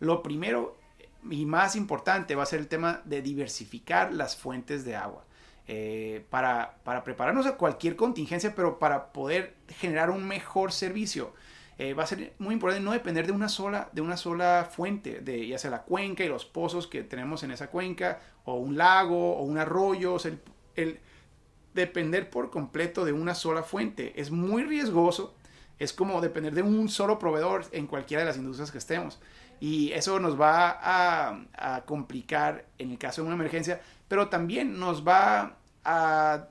Lo 0.00 0.22
primero 0.22 0.79
y 1.28 1.44
más 1.44 1.76
importante 1.76 2.34
va 2.34 2.44
a 2.44 2.46
ser 2.46 2.60
el 2.60 2.68
tema 2.68 3.02
de 3.04 3.22
diversificar 3.22 4.12
las 4.12 4.36
fuentes 4.36 4.84
de 4.84 4.96
agua. 4.96 5.24
Eh, 5.72 6.24
para, 6.30 6.74
prepararnos 7.04 7.46
a 7.46 7.56
cualquier 7.56 7.94
contingencia, 7.94 8.56
pero 8.56 8.80
para 8.80 9.12
poder 9.12 9.54
generar 9.68 10.10
un 10.10 10.26
mejor 10.26 10.72
servicio. 10.72 11.32
Eh, 11.78 11.94
va 11.94 12.02
a 12.02 12.06
ser 12.06 12.34
muy 12.38 12.54
importante 12.54 12.84
no 12.84 12.90
depender 12.90 13.24
de 13.24 13.32
una 13.32 13.48
sola, 13.48 13.88
de 13.92 14.00
una 14.00 14.16
sola 14.16 14.68
fuente, 14.68 15.20
de 15.20 15.46
ya 15.46 15.58
sea 15.58 15.70
la 15.70 15.82
cuenca 15.82 16.24
y 16.24 16.28
los 16.28 16.44
pozos 16.44 16.88
que 16.88 17.04
tenemos 17.04 17.44
en 17.44 17.52
esa 17.52 17.68
cuenca, 17.68 18.20
o 18.44 18.56
un 18.56 18.76
lago, 18.76 19.36
o 19.36 19.44
un 19.44 19.58
arroyo, 19.58 20.16
el, 20.74 21.00
depender 21.72 22.30
por 22.30 22.50
completo 22.50 23.04
de 23.04 23.12
una 23.12 23.36
sola 23.36 23.62
fuente 23.62 24.20
es 24.20 24.32
muy 24.32 24.64
riesgoso, 24.64 25.36
es 25.80 25.94
como 25.94 26.20
depender 26.20 26.54
de 26.54 26.62
un 26.62 26.88
solo 26.88 27.18
proveedor 27.18 27.64
en 27.72 27.86
cualquiera 27.86 28.22
de 28.22 28.28
las 28.28 28.36
industrias 28.36 28.70
que 28.70 28.78
estemos. 28.78 29.18
Y 29.60 29.92
eso 29.92 30.20
nos 30.20 30.40
va 30.40 30.78
a, 30.80 31.82
complicar 31.86 32.66
en 32.78 32.92
el 32.92 32.98
caso 32.98 33.22
de 33.22 33.26
una 33.26 33.34
emergencia, 33.34 33.80
pero 34.06 34.28
también 34.28 34.78
nos 34.78 35.06
va 35.06 35.56
a, 35.84 36.46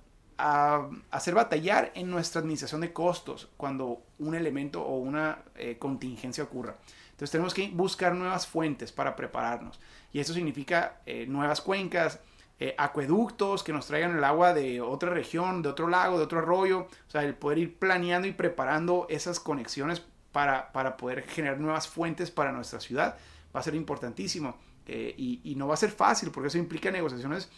hacer 1.12 1.36
batallar 1.36 1.92
en 1.96 2.10
nuestra 2.10 2.40
administración 2.40 2.82
de 2.82 2.94
costos 2.94 3.50
cuando 3.58 4.02
un 4.20 4.36
elemento 4.36 4.82
o 4.82 4.98
una 4.98 5.40
eh, 5.56 5.78
contingencia 5.78 6.44
ocurra. 6.44 6.76
Entonces 7.12 7.32
tenemos 7.32 7.54
que 7.54 7.70
buscar 7.74 8.16
nuevas 8.16 8.48
fuentes 8.48 8.94
para 8.94 9.16
prepararnos. 9.16 9.80
Y 10.14 10.20
eso 10.20 10.34
significa 10.34 11.02
eh, 11.06 11.26
nuevas 11.28 11.60
cuencas, 11.60 12.20
eh, 12.62 12.76
acueductos 12.78 13.64
que 13.64 13.72
nos 13.72 13.88
traigan 13.88 14.18
el 14.18 14.24
agua 14.24 14.54
de 14.54 14.82
otra 14.82 15.12
región, 15.12 15.62
de 15.62 15.70
otro 15.70 15.88
lago, 15.88 16.18
de 16.18 16.26
otro 16.26 16.40
arroyo. 16.40 16.82
O 17.08 17.10
sea, 17.10 17.24
el 17.24 17.34
poder 17.34 17.58
ir 17.60 17.80
planeando 17.80 18.28
y 18.28 18.34
preparando 18.34 19.08
esas 19.10 19.40
conexiones 19.40 20.02
para, 20.34 20.98
poder 20.98 21.24
generar 21.24 21.60
nuevas 21.60 21.88
fuentes 21.88 22.32
para 22.32 22.52
nuestra 22.52 22.82
ciudad 22.82 23.18
va 23.56 23.62
a 23.62 23.64
ser 23.64 23.76
importantísimo. 23.76 24.58
Eh, 24.88 25.14
y, 25.18 25.56
no 25.56 25.68
va 25.68 25.76
a 25.76 25.78
ser 25.78 25.92
fácil 25.92 26.32
porque 26.32 26.48
eso 26.48 26.58
implica 26.58 26.92
negociaciones 26.92 27.50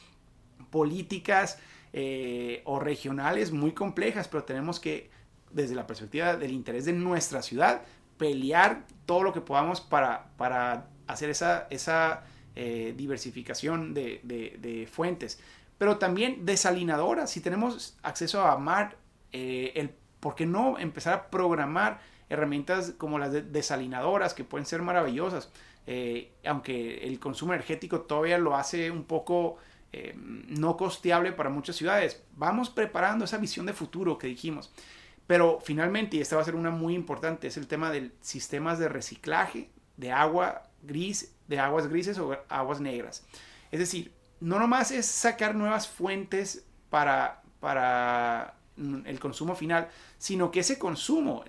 políticas 0.70 1.60
eh, 1.94 2.62
o 2.66 2.80
regionales 2.80 3.52
muy 3.52 3.72
complejas, 3.72 4.28
pero 4.28 4.44
tenemos 4.44 4.80
que, 4.80 5.10
desde 5.50 5.74
la 5.74 5.88
perspectiva 5.88 6.36
del 6.36 6.52
interés 6.52 6.86
de 6.86 6.94
nuestra 6.94 7.42
ciudad, 7.42 7.82
pelear 8.18 8.86
todo 9.08 9.24
lo 9.24 9.34
que 9.34 9.42
podamos 9.42 9.82
para, 9.82 10.28
para 10.38 10.90
hacer 11.08 11.30
esa, 11.30 11.68
esa 11.72 12.24
eh, 12.56 12.94
diversificación 12.96 13.94
de, 13.94 14.90
fuentes. 14.92 15.40
Pero 15.78 15.98
también 15.98 16.46
desalinadoras, 16.46 17.32
si 17.32 17.42
tenemos 17.42 17.98
acceso 18.04 18.42
a 18.42 18.58
mar, 18.58 18.98
el, 19.32 19.92
¿por 20.20 20.36
qué 20.36 20.46
no 20.46 20.78
empezar 20.78 21.14
a 21.14 21.30
programar 21.30 22.00
herramientas 22.32 22.94
como 22.98 23.20
las 23.20 23.52
desalinadoras 23.52 24.34
que 24.34 24.46
pueden 24.46 24.66
ser 24.66 24.82
maravillosas, 24.82 25.52
eh, 25.86 26.32
aunque 26.46 27.06
el 27.06 27.20
consumo 27.20 27.54
energético 27.54 28.02
todavía 28.02 28.38
lo 28.38 28.56
hace 28.56 28.90
un 28.90 29.04
poco 29.04 29.58
eh, 29.92 30.14
no 30.16 30.78
costeable 30.78 31.34
para 31.34 31.50
muchas 31.50 31.76
ciudades. 31.76 32.24
Vamos 32.38 32.70
preparando 32.70 33.26
esa 33.26 33.38
visión 33.38 33.66
de 33.66 33.74
futuro 33.74 34.18
que 34.18 34.28
dijimos. 34.28 34.72
Pero 35.28 35.60
finalmente, 35.62 36.18
y 36.18 36.22
esta 36.22 36.38
va 36.38 36.42
a 36.42 36.46
ser 36.46 36.56
una 36.56 36.72
muy 36.72 36.96
importante, 36.96 37.48
es 37.48 37.58
el 37.58 37.68
tema 37.68 37.92
de 37.92 38.12
sistemas 38.22 38.80
de 38.80 38.88
reciclaje 38.88 39.70
de 39.98 40.12
agua 40.14 40.64
gris, 40.84 41.36
de 41.48 41.60
aguas 41.60 41.88
grises 41.88 42.18
o 42.18 42.38
aguas 42.50 42.80
negras. 42.80 43.26
Es 43.72 43.80
decir, 43.80 44.14
no 44.40 44.60
nomás 44.60 44.92
es 44.92 45.06
sacar 45.06 45.56
nuevas 45.56 45.88
fuentes 45.88 46.66
para, 46.90 47.42
para 47.60 48.56
el 48.78 49.20
consumo 49.20 49.56
final, 49.56 49.90
sino 50.18 50.52
que 50.52 50.62
ese 50.62 50.80
consumo, 50.80 51.44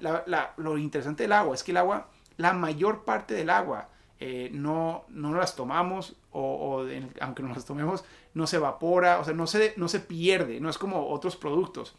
lo 0.57 0.79
interesante 0.79 1.25
del 1.25 1.33
agua 1.33 1.55
es 1.55 1.63
que 1.63 1.71
el 1.71 1.79
agua, 1.79 2.09
la 2.37 2.53
mayor 2.53 3.05
parte 3.05 3.35
del 3.35 3.51
agua, 3.51 3.89
eh, 4.21 4.51
no, 4.53 5.05
no 5.09 5.35
las 5.35 5.57
tomamos 5.57 6.17
o, 6.31 6.87
aunque 7.21 7.43
no 7.43 7.49
las 7.49 7.65
tomemos, 7.65 8.05
no 8.35 8.47
se 8.47 8.57
evapora, 8.57 9.19
o 9.19 9.25
sea, 9.25 9.35
no 9.35 9.49
se, 9.49 9.75
no 9.77 9.89
se 9.89 9.99
pierde, 9.99 10.61
no 10.61 10.71
es 10.71 10.79
como 10.79 11.09
otros 11.09 11.37
productos. 11.37 11.97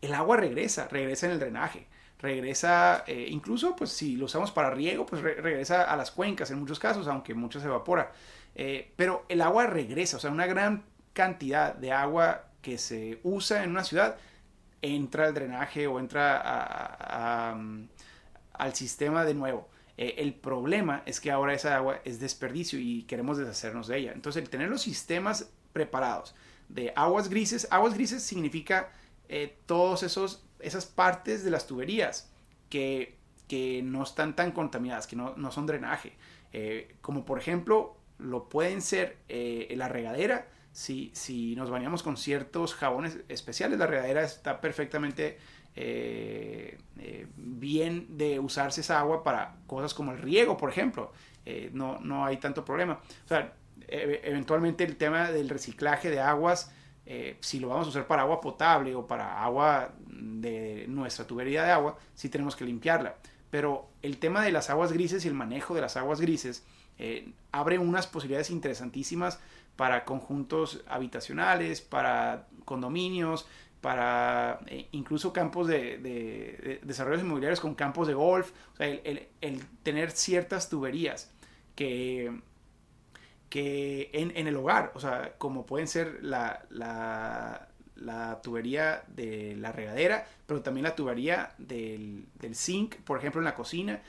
El 0.00 0.14
agua 0.14 0.36
regresa, 0.36 0.86
regresa 0.88 1.26
en 1.26 1.32
el 1.32 1.40
drenaje, 1.40 1.88
regresa, 2.24 3.04
eh, 3.06 3.28
incluso 3.30 3.76
pues 3.76 3.90
si 3.90 4.16
lo 4.16 4.24
usamos 4.24 4.50
para 4.50 4.70
riego, 4.70 5.06
pues 5.06 5.22
regresa 5.22 5.84
a 5.84 5.96
las 5.96 6.10
cuencas 6.10 6.50
en 6.50 6.58
muchos 6.58 6.78
casos, 6.78 7.06
aunque 7.06 7.34
mucho 7.34 7.60
se 7.60 7.66
evapora. 7.66 8.12
Eh, 8.54 8.92
pero 8.96 9.24
el 9.28 9.40
agua 9.42 9.66
regresa, 9.66 10.16
o 10.16 10.20
sea, 10.20 10.30
una 10.30 10.46
gran 10.46 10.84
cantidad 11.12 11.74
de 11.74 11.92
agua 11.92 12.46
que 12.62 12.78
se 12.78 13.20
usa 13.22 13.62
en 13.62 13.70
una 13.70 13.84
ciudad 13.84 14.16
entra 14.82 15.26
al 15.26 15.34
drenaje 15.34 15.86
o 15.86 15.98
entra 15.98 17.54
mm, 17.56 17.84
al 18.54 18.74
sistema 18.74 19.24
de 19.24 19.34
nuevo. 19.34 19.68
Eh, 19.96 20.16
el 20.18 20.34
problema 20.34 21.02
es 21.06 21.20
que 21.20 21.30
ahora 21.30 21.54
esa 21.54 21.76
agua 21.76 22.00
es 22.04 22.18
desperdicio 22.20 22.78
y 22.78 23.04
queremos 23.04 23.38
deshacernos 23.38 23.86
de 23.86 23.98
ella. 23.98 24.12
Entonces, 24.12 24.42
el 24.42 24.50
tener 24.50 24.68
los 24.68 24.82
sistemas 24.82 25.50
preparados 25.72 26.34
de 26.68 26.92
aguas 26.96 27.28
grises, 27.28 27.68
aguas 27.70 27.94
grises 27.94 28.22
significa 28.22 28.90
eh, 29.28 29.56
todas 29.66 30.02
esas 30.64 30.86
partes 30.86 31.44
de 31.44 31.50
las 31.50 31.66
tuberías 31.66 32.32
que, 32.68 33.18
no 33.84 34.02
están 34.02 34.34
tan 34.34 34.50
contaminadas, 34.50 35.06
que 35.06 35.14
no, 35.14 35.52
son 35.52 35.66
drenaje. 35.66 36.14
Eh, 36.52 36.96
como 37.00 37.24
por 37.24 37.38
ejemplo, 37.38 37.96
lo 38.18 38.48
pueden 38.48 38.82
ser 38.82 39.18
la 39.28 39.88
regadera, 39.88 40.48
si, 40.74 41.54
nos 41.56 41.70
bañamos 41.70 42.02
con 42.02 42.16
ciertos 42.16 42.74
jabones 42.74 43.18
especiales, 43.28 43.78
la 43.78 43.86
regadera 43.86 44.24
está 44.24 44.60
perfectamente 44.60 45.38
eh, 45.76 46.78
eh, 46.98 47.26
bien 47.36 48.16
de 48.16 48.40
usarse 48.40 48.80
esa 48.80 48.98
agua 48.98 49.22
para 49.22 49.56
cosas 49.66 49.94
como 49.94 50.12
el 50.12 50.18
riego, 50.18 50.56
por 50.56 50.70
ejemplo. 50.70 51.12
Eh, 51.46 51.70
no, 51.72 52.00
no 52.00 52.24
hay 52.24 52.38
tanto 52.38 52.64
problema. 52.64 53.00
O 53.24 53.28
sea, 53.28 53.52
e, 53.86 54.20
eventualmente 54.24 54.82
el 54.82 54.96
tema 54.96 55.30
del 55.30 55.48
reciclaje 55.48 56.10
de 56.10 56.20
aguas, 56.20 56.72
si 57.40 57.60
lo 57.60 57.68
vamos 57.68 57.86
a 57.86 57.90
usar 57.90 58.06
para 58.06 58.22
agua 58.22 58.40
potable 58.40 58.94
o 58.94 59.06
para 59.06 59.42
agua 59.44 59.92
de 60.06 60.86
nuestra 60.88 61.26
tubería 61.26 61.62
de 61.62 61.70
agua, 61.70 61.98
sí 62.14 62.28
tenemos 62.28 62.56
que 62.56 62.64
limpiarla. 62.64 63.16
Pero 63.50 63.88
el 64.02 64.18
tema 64.18 64.42
de 64.42 64.52
las 64.52 64.70
aguas 64.70 64.92
grises 64.92 65.24
y 65.24 65.28
el 65.28 65.34
manejo 65.34 65.74
de 65.74 65.82
las 65.82 65.96
aguas 65.96 66.20
grises 66.20 66.64
abre 67.52 67.78
unas 67.78 68.06
posibilidades 68.06 68.50
interesantísimas 68.50 69.38
para 69.76 70.04
conjuntos 70.04 70.82
habitacionales, 70.86 71.80
para 71.80 72.46
condominios, 72.64 73.46
para 73.84 74.60
eh, 74.66 74.88
incluso 74.92 75.32
campos 75.32 75.66
de, 75.66 76.80
desarrollos 76.82 77.22
inmobiliarios 77.22 77.60
con 77.60 77.74
campos 77.74 78.08
de 78.08 78.14
golf, 78.14 78.52
sea, 78.78 78.86
el, 78.86 79.28
tener 79.82 80.10
ciertas 80.10 80.70
tuberías 80.70 81.30
que, 81.74 82.40
que 83.48 84.10
en, 84.12 84.46
el 84.46 84.56
hogar, 84.56 84.92
o 84.94 85.00
sea, 85.00 85.34
como 85.38 85.66
pueden 85.66 85.88
ser 85.88 86.18
la, 86.22 86.64
la 87.96 88.40
tubería 88.42 89.04
de 89.08 89.56
la 89.56 89.72
regadera, 89.72 90.26
pero 90.46 90.62
también 90.62 90.84
la 90.84 90.94
tubería 90.94 91.54
del, 91.58 92.26
del 92.34 92.54
zinc, 92.54 92.96
por 92.96 93.18
ejemplo, 93.18 93.40
en 93.40 93.44
la 93.44 93.54
cocina, 93.54 94.02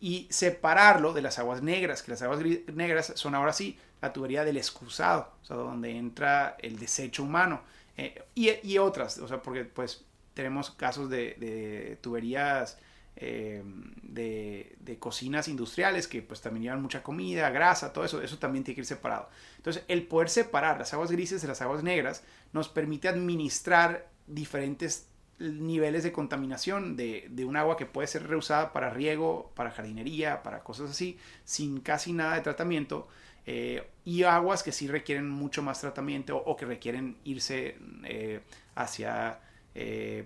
y 0.00 0.26
separarlo 0.30 1.12
de 1.12 1.22
las 1.22 1.38
aguas 1.38 1.62
negras, 1.62 2.02
que 2.02 2.10
las 2.10 2.22
aguas 2.22 2.40
negras 2.74 3.12
son 3.16 3.34
ahora 3.34 3.52
sí 3.52 3.78
la 4.02 4.12
tubería 4.12 4.44
del 4.44 4.56
excusado, 4.56 5.32
o 5.42 5.44
sea, 5.44 5.56
donde 5.56 5.96
entra 5.96 6.56
el 6.58 6.78
desecho 6.78 7.22
humano, 7.22 7.62
eh, 7.96 8.24
y, 8.34 8.50
y, 8.62 8.78
otras, 8.78 9.18
o 9.18 9.28
sea, 9.28 9.40
porque 9.40 9.64
pues 9.64 10.04
tenemos 10.34 10.70
casos 10.70 11.08
de, 11.08 11.34
de 11.38 11.98
tuberías 12.02 12.78
eh, 13.18 13.62
de, 14.02 14.76
de, 14.78 14.98
cocinas 14.98 15.48
industriales 15.48 16.06
que 16.06 16.20
pues 16.20 16.42
también 16.42 16.64
llevan 16.64 16.82
mucha 16.82 17.02
comida, 17.02 17.48
grasa, 17.48 17.90
todo 17.90 18.04
eso, 18.04 18.20
eso 18.20 18.38
también 18.38 18.62
tiene 18.62 18.74
que 18.74 18.82
ir 18.82 18.86
separado. 18.86 19.30
Entonces, 19.56 19.84
el 19.88 20.06
poder 20.06 20.28
separar 20.28 20.78
las 20.78 20.92
aguas 20.92 21.10
grises 21.10 21.40
de 21.40 21.48
las 21.48 21.62
aguas 21.62 21.82
negras 21.82 22.24
nos 22.52 22.68
permite 22.68 23.08
administrar 23.08 24.10
diferentes 24.26 25.08
niveles 25.38 26.02
de 26.02 26.12
contaminación 26.12 26.94
de, 26.94 27.26
de, 27.30 27.46
un 27.46 27.56
agua 27.56 27.78
que 27.78 27.86
puede 27.86 28.06
ser 28.06 28.26
reusada 28.26 28.74
para 28.74 28.90
riego, 28.90 29.50
para 29.54 29.70
jardinería, 29.70 30.42
para 30.42 30.62
cosas 30.62 30.90
así, 30.90 31.18
sin 31.44 31.80
casi 31.80 32.12
nada 32.12 32.34
de 32.34 32.42
tratamiento, 32.42 33.08
eh, 33.46 33.88
y 34.04 34.24
aguas 34.24 34.62
que 34.62 34.72
sí 34.72 34.88
requieren 34.88 35.28
mucho 35.30 35.62
más 35.62 35.80
tratamiento 35.80 36.36
o, 36.36 36.54
que 36.54 36.66
requieren 36.66 37.16
irse 37.24 37.78
eh, 38.04 38.40
hacia 38.74 39.40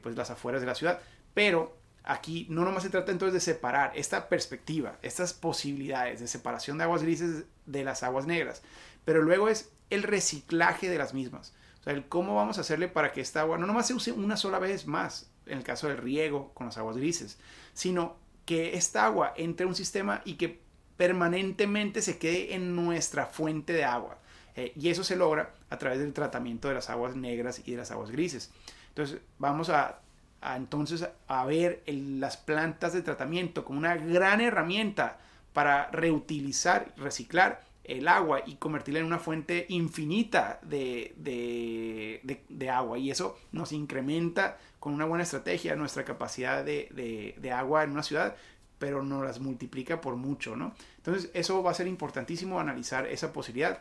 pues 0.02 0.16
las 0.16 0.30
afueras 0.30 0.60
de 0.60 0.66
la 0.66 0.74
ciudad. 0.74 1.00
Pero 1.34 1.79
aquí 2.04 2.46
no 2.48 2.64
nomás 2.64 2.82
se 2.82 2.90
trata 2.90 3.12
entonces 3.12 3.34
de 3.34 3.40
separar 3.40 3.92
esta 3.94 4.28
perspectiva, 4.28 4.98
estas 5.02 5.32
posibilidades 5.32 6.20
de 6.20 6.28
separación 6.28 6.78
de 6.78 6.84
aguas 6.84 7.02
grises 7.02 7.44
de 7.66 7.84
las 7.84 8.02
aguas 8.02 8.26
negras, 8.26 8.62
pero 9.04 9.22
luego 9.22 9.48
es 9.48 9.70
el 9.90 10.02
reciclaje 10.02 10.88
de 10.88 10.98
las 10.98 11.14
mismas. 11.14 11.54
O 11.80 11.82
sea, 11.82 11.94
el 11.94 12.06
cómo 12.06 12.34
vamos 12.34 12.58
a 12.58 12.60
hacerle 12.60 12.88
para 12.88 13.12
que 13.12 13.20
esta 13.20 13.40
agua 13.40 13.58
no 13.58 13.66
nomás 13.66 13.86
se 13.86 13.94
use 13.94 14.12
una 14.12 14.36
sola 14.36 14.58
vez 14.58 14.86
más, 14.86 15.30
en 15.46 15.58
el 15.58 15.64
caso 15.64 15.88
del 15.88 15.96
riego 15.96 16.52
con 16.52 16.66
las 16.66 16.78
aguas 16.78 16.96
grises, 16.96 17.38
sino 17.72 18.16
que 18.44 18.76
esta 18.76 19.06
agua 19.06 19.32
entre 19.36 19.66
un 19.66 19.74
sistema 19.74 20.22
y 20.24 20.34
que 20.34 20.60
permanentemente 20.96 22.02
se 22.02 22.18
quede 22.18 22.54
en 22.54 22.76
nuestra 22.76 23.26
fuente 23.26 23.72
de 23.72 23.84
agua. 23.84 24.18
Eh, 24.56 24.72
y 24.76 24.90
eso 24.90 25.04
se 25.04 25.16
logra 25.16 25.54
a 25.70 25.78
través 25.78 25.98
del 25.98 26.12
tratamiento 26.12 26.68
de 26.68 26.74
las 26.74 26.90
aguas 26.90 27.16
negras 27.16 27.62
y 27.64 27.70
de 27.70 27.78
las 27.78 27.90
aguas 27.90 28.10
grises. 28.10 28.50
Entonces 28.88 29.20
vamos 29.38 29.70
a, 29.70 30.00
entonces 30.42 31.08
a 31.28 31.44
ver 31.44 31.82
las 31.86 32.36
plantas 32.36 32.92
de 32.92 33.02
tratamiento 33.02 33.64
como 33.64 33.78
una 33.78 33.96
gran 33.96 34.40
herramienta 34.40 35.18
para 35.52 35.90
reutilizar, 35.90 36.92
reciclar 36.96 37.62
el 37.84 38.06
agua 38.08 38.42
y 38.46 38.54
convertirla 38.54 39.00
en 39.00 39.06
una 39.06 39.18
fuente 39.18 39.66
infinita 39.68 40.60
de, 40.62 41.12
de, 42.48 42.70
agua. 42.70 42.98
Y 42.98 43.10
eso 43.10 43.38
nos 43.52 43.72
incrementa 43.72 44.58
con 44.78 44.94
una 44.94 45.06
buena 45.06 45.24
estrategia 45.24 45.74
nuestra 45.74 46.04
capacidad 46.04 46.64
de, 46.64 47.52
agua 47.52 47.82
en 47.82 47.90
una 47.90 48.02
ciudad, 48.02 48.36
pero 48.78 49.02
nos 49.02 49.24
las 49.24 49.40
multiplica 49.40 50.00
por 50.00 50.16
mucho, 50.16 50.56
¿no? 50.56 50.72
Entonces 50.98 51.30
eso 51.34 51.62
va 51.62 51.72
a 51.72 51.74
ser 51.74 51.86
importantísimo 51.86 52.60
analizar 52.60 53.06
esa 53.06 53.32
posibilidad. 53.32 53.80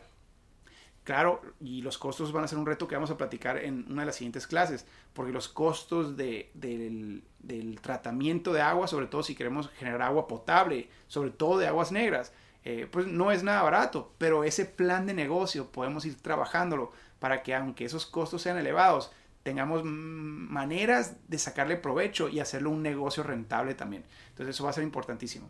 Claro, 1.04 1.40
y 1.60 1.82
los 1.82 1.96
costos 1.98 2.30
van 2.30 2.44
a 2.44 2.48
ser 2.48 2.58
un 2.58 2.66
reto 2.66 2.86
que 2.86 2.94
vamos 2.94 3.10
a 3.10 3.16
platicar 3.16 3.56
en 3.56 3.86
una 3.90 4.02
de 4.02 4.06
las 4.06 4.16
siguientes 4.16 4.46
clases, 4.46 4.86
porque 5.14 5.32
los 5.32 5.48
costos 5.48 6.16
del, 6.16 7.24
del 7.38 7.80
tratamiento 7.80 8.52
de 8.52 8.60
agua, 8.60 8.86
sobre 8.86 9.06
todo 9.06 9.22
si 9.22 9.34
queremos 9.34 9.70
generar 9.70 10.02
agua 10.02 10.28
potable, 10.28 10.88
sobre 11.08 11.30
todo 11.30 11.58
de 11.58 11.66
aguas 11.66 11.90
negras, 11.90 12.32
eh, 12.64 12.86
pues 12.90 13.06
no 13.06 13.32
es 13.32 13.42
nada 13.42 13.62
barato, 13.62 14.12
pero 14.18 14.44
ese 14.44 14.66
plan 14.66 15.06
de 15.06 15.14
negocio 15.14 15.72
podemos 15.72 16.04
ir 16.04 16.20
trabajándolo 16.20 16.92
para 17.18 17.42
que 17.42 17.54
aunque 17.54 17.86
esos 17.86 18.04
costos 18.04 18.42
sean 18.42 18.58
elevados, 18.58 19.10
tengamos 19.42 19.82
maneras 19.84 21.16
de 21.28 21.38
sacarle 21.38 21.76
provecho 21.76 22.28
y 22.28 22.40
hacerlo 22.40 22.70
un 22.70 22.82
negocio 22.82 23.22
rentable 23.22 23.74
también. 23.74 24.04
Entonces 24.28 24.56
eso 24.56 24.64
va 24.64 24.70
a 24.70 24.74
ser 24.74 24.84
importantísimo. 24.84 25.48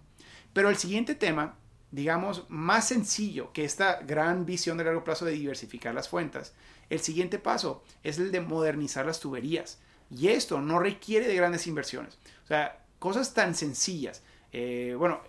Pero 0.52 0.68
el 0.68 0.76
siguiente 0.76 1.14
tema, 1.14 1.56
digamos, 1.90 2.44
más 2.48 2.88
sencillo 2.88 3.52
que 3.52 3.64
esta 3.64 4.00
gran 4.00 4.46
visión 4.46 4.78
de 4.78 4.84
largo 4.84 5.04
plazo 5.04 5.24
de 5.24 5.32
diversificar 5.32 5.94
las 5.94 6.08
fuentes, 6.08 6.54
el 6.88 7.00
siguiente 7.00 7.38
paso 7.38 7.82
es 8.02 8.18
el 8.18 8.32
de 8.32 8.40
modernizar 8.40 9.06
las 9.06 9.20
tuberías. 9.20 9.78
Y 10.10 10.28
esto 10.28 10.60
no 10.60 10.80
requiere 10.80 11.28
de 11.28 11.36
grandes 11.36 11.66
inversiones. 11.66 12.18
O 12.44 12.48
sea, 12.48 12.84
cosas 12.98 13.32
tan 13.32 13.54
sencillas. 13.54 14.22
Eh, 14.52 14.96
bueno, 14.98 15.20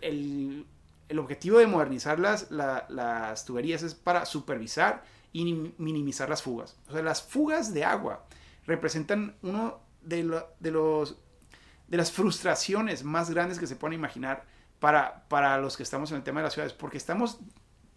el, 0.00 0.66
el 1.08 1.18
objetivo 1.18 1.58
de 1.58 1.66
modernizar 1.66 2.18
las, 2.18 2.50
las 2.50 3.44
tuberías 3.44 3.82
es 3.82 3.94
para 3.94 4.24
supervisar 4.26 5.04
y 5.32 5.44
minimizar 5.78 6.28
las 6.28 6.42
fugas. 6.42 6.76
O 6.88 6.92
sea, 6.92 7.02
las 7.02 7.22
fugas 7.22 7.72
de 7.72 7.84
agua 7.84 8.24
representan 8.66 9.36
uno 9.42 9.80
de, 10.02 10.42
de, 10.60 10.70
los, 10.70 11.16
de 11.88 11.96
las 11.96 12.10
frustraciones 12.10 13.04
más 13.04 13.30
grandes 13.30 13.58
que 13.58 13.66
se 13.66 13.76
pueden 13.76 13.94
imaginar 13.94 14.44
para, 14.80 15.24
para 15.28 15.58
los 15.58 15.76
que 15.76 15.82
estamos 15.82 16.10
en 16.10 16.18
el 16.18 16.22
tema 16.22 16.40
de 16.40 16.44
las 16.44 16.54
ciudades, 16.54 16.72
porque 16.72 16.98
estamos 16.98 17.38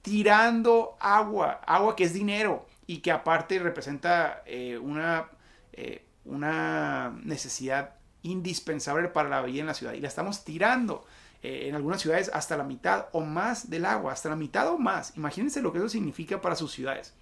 tirando 0.01 0.97
agua, 0.99 1.61
agua 1.65 1.95
que 1.95 2.03
es 2.03 2.13
dinero 2.13 2.65
y 2.87 2.99
que 2.99 3.11
aparte 3.11 3.59
representa 3.59 4.43
eh, 4.45 4.77
una, 4.77 5.29
eh, 5.73 6.05
una 6.25 7.17
necesidad 7.23 7.95
indispensable 8.21 9.07
para 9.09 9.29
la 9.29 9.41
vida 9.41 9.61
en 9.61 9.67
la 9.67 9.73
ciudad 9.73 9.93
y 9.93 10.01
la 10.01 10.07
estamos 10.07 10.43
tirando. 10.43 11.05
Eh, 11.41 11.69
en 11.69 11.75
algunas 11.75 12.01
ciudades 12.01 12.29
hasta 12.33 12.57
la 12.57 12.65
mitad 12.65 13.05
o 13.13 13.21
más 13.21 13.69
del 13.69 13.85
agua, 13.85 14.11
hasta 14.11 14.27
la 14.27 14.35
mitad 14.35 14.67
o 14.67 14.77
más. 14.77 15.15
Imagínense 15.15 15.61
lo 15.61 15.71
que 15.71 15.77
eso 15.77 15.87
significa 15.87 16.41
para 16.41 16.55
sus 16.55 16.71
ciudades. 16.71 17.13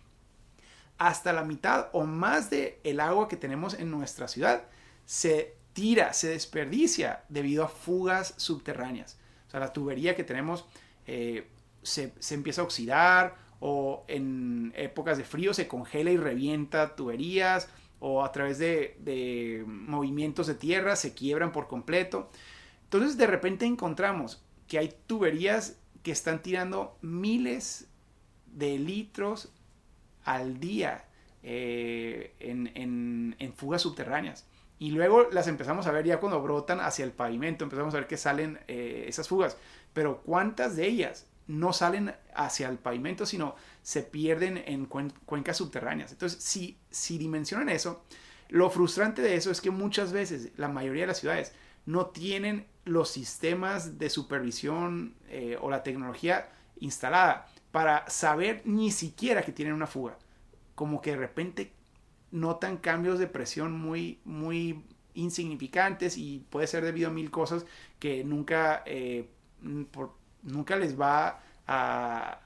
Hasta 0.98 1.34
la 1.34 1.44
mitad 1.44 1.90
o 1.92 2.04
más 2.04 2.50
del 2.50 2.76
el 2.84 3.00
agua 3.00 3.28
que 3.28 3.38
tenemos 3.38 3.76
en 3.76 3.92
nuestra 3.92 4.28
ciudad 4.28 4.64
se 5.06 5.56
tira, 5.74 6.14
se 6.14 6.30
desperdicia 6.30 7.24
debido 7.30 7.64
a 7.64 7.68
fugas 7.68 8.34
subterráneas. 8.38 9.20
O 9.48 9.50
sea, 9.50 9.60
la 9.60 9.74
tubería 9.74 10.16
que 10.16 10.24
tenemos 10.24 10.66
eh, 11.06 11.48
se, 11.82 12.14
empieza 12.32 12.62
a 12.62 12.66
oxidar 12.66 13.36
o 13.60 14.04
en 14.08 14.74
épocas 14.76 15.18
de 15.18 15.24
frío 15.24 15.54
se 15.54 15.68
congela 15.68 16.12
y 16.12 16.18
revienta 16.18 16.96
tuberías 16.96 17.70
o 18.00 18.24
a 18.24 18.32
través 18.32 18.60
de, 18.60 18.98
de 19.00 19.64
movimientos 19.66 20.48
de 20.48 20.56
tierra 20.56 20.96
se 20.96 21.14
quiebran 21.14 21.52
por 21.52 21.68
completo. 21.68 22.30
Entonces 22.84 23.18
de 23.18 23.28
repente 23.28 23.66
encontramos 23.66 24.44
que 24.68 24.80
hay 24.80 24.94
tuberías 25.08 25.80
que 26.04 26.12
están 26.12 26.42
tirando 26.42 26.98
miles 27.02 27.88
de 28.46 28.80
litros 28.80 29.52
al 30.24 30.60
día 30.60 31.06
eh, 31.44 32.34
en, 32.40 33.54
fugas 33.56 33.82
subterráneas. 33.82 34.47
Y 34.80 34.92
luego 34.92 35.28
las 35.32 35.48
empezamos 35.48 35.88
a 35.88 35.92
ver 35.92 36.06
ya 36.06 36.20
cuando 36.20 36.42
brotan 36.42 36.80
hacia 36.80 37.04
el 37.04 37.12
pavimento, 37.12 37.64
empezamos 37.64 37.94
a 37.94 37.98
ver 37.98 38.08
que 38.08 38.18
salen 38.18 38.60
eh, 38.68 39.06
esas 39.08 39.28
fugas. 39.28 39.58
Pero 39.94 40.22
¿cuántas 40.24 40.76
de 40.76 40.86
ellas 40.86 41.26
no 41.48 41.74
salen 41.74 42.14
hacia 42.36 42.70
el 42.70 42.78
pavimento, 42.78 43.26
sino 43.26 43.56
se 43.82 44.04
pierden 44.04 44.58
en 44.66 44.86
cuencas 44.86 45.58
subterráneas? 45.58 46.12
Entonces, 46.12 46.44
si, 46.44 46.78
si 46.92 47.18
dimensionan 47.18 47.70
eso, 47.70 48.04
lo 48.50 48.70
frustrante 48.70 49.22
de 49.22 49.36
eso 49.36 49.50
es 49.50 49.62
que 49.62 49.72
muchas 49.72 50.12
veces 50.12 50.52
la 50.58 50.68
mayoría 50.68 51.04
de 51.04 51.08
las 51.08 51.20
ciudades 51.20 51.54
no 51.86 52.08
tienen 52.08 52.68
los 52.86 53.10
sistemas 53.10 53.98
de 53.98 54.10
supervisión 54.10 55.16
eh, 55.30 55.58
o 55.60 55.70
la 55.70 55.84
tecnología 55.84 56.50
instalada 56.80 57.48
para 57.72 58.08
saber 58.10 58.62
ni 58.66 58.92
siquiera 58.92 59.42
que 59.42 59.52
tienen 59.52 59.74
una 59.74 59.88
fuga. 59.88 60.18
Como 60.76 61.02
que 61.02 61.12
de 61.12 61.18
repente 61.18 61.74
notan 62.32 62.78
cambios 62.78 63.20
de 63.20 63.28
presión 63.28 63.72
muy, 63.72 64.20
muy 64.26 64.84
insignificantes 65.14 66.18
y 66.18 66.46
puede 66.50 66.68
ser 66.68 66.84
debido 66.84 67.10
a 67.10 67.12
mil 67.12 67.32
cosas 67.32 67.66
que 68.00 68.24
nunca, 68.24 68.84
eh, 68.86 69.28
nunca 70.44 70.76
les 70.76 71.00
va 71.00 71.42
a, 71.68 72.40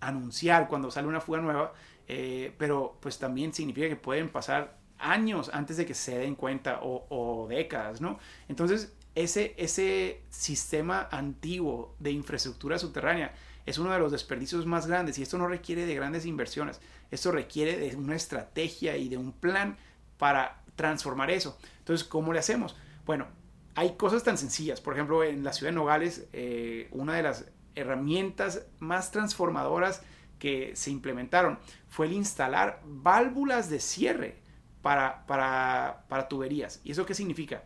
anunciar 0.00 0.68
cuando 0.68 0.90
sale 0.90 1.08
una 1.08 1.20
fuga 1.20 1.40
nueva, 1.40 1.72
eh, 2.06 2.54
pero 2.58 2.96
pues 3.00 3.18
también 3.18 3.52
significa 3.52 3.88
que 3.88 3.96
pueden 3.96 4.28
pasar 4.28 4.76
años 4.98 5.50
antes 5.52 5.76
de 5.76 5.86
que 5.86 5.94
se 5.94 6.18
den 6.18 6.34
cuenta 6.34 6.80
o, 6.82 7.46
décadas, 7.48 8.00
¿no? 8.00 8.18
Entonces, 8.48 8.94
ese, 9.14 9.54
ese 9.56 10.22
sistema 10.28 11.08
antiguo 11.10 11.94
de 11.98 12.10
infraestructura 12.10 12.78
subterránea 12.78 13.34
es 13.66 13.78
uno 13.78 13.92
de 13.92 13.98
los 13.98 14.12
desperdicios 14.12 14.64
más 14.64 14.86
grandes 14.86 15.18
y 15.18 15.22
esto 15.22 15.36
no 15.36 15.48
requiere 15.48 15.84
de 15.84 15.94
grandes 15.94 16.24
inversiones, 16.24 16.80
esto 17.10 17.32
requiere 17.32 17.76
de 17.76 17.96
una 17.96 18.16
estrategia 18.16 18.96
y 18.96 19.08
de 19.08 19.18
un 19.18 19.32
plan 19.32 19.76
para 20.18 20.62
transformar 20.76 21.30
eso. 21.30 21.58
Entonces, 21.78 22.06
¿cómo 22.06 22.32
le 22.32 22.38
hacemos? 22.38 22.76
Bueno, 23.04 23.26
hay 23.74 23.96
cosas 23.96 24.22
tan 24.22 24.38
sencillas. 24.38 24.80
Por 24.80 24.94
ejemplo, 24.94 25.22
en 25.22 25.44
la 25.44 25.52
ciudad 25.52 25.70
de 25.70 25.76
Nogales, 25.76 26.26
eh, 26.32 26.88
una 26.92 27.14
de 27.14 27.22
las 27.22 27.46
herramientas 27.74 28.66
más 28.78 29.10
transformadoras 29.10 30.02
que 30.38 30.74
se 30.74 30.90
implementaron 30.90 31.58
fue 31.88 32.06
el 32.06 32.12
instalar 32.12 32.80
válvulas 32.84 33.70
de 33.70 33.80
cierre 33.80 34.36
para, 34.82 35.26
para, 35.26 36.28
tuberías. 36.28 36.80
¿Y 36.84 36.92
eso 36.92 37.04
qué 37.04 37.14
significa? 37.14 37.64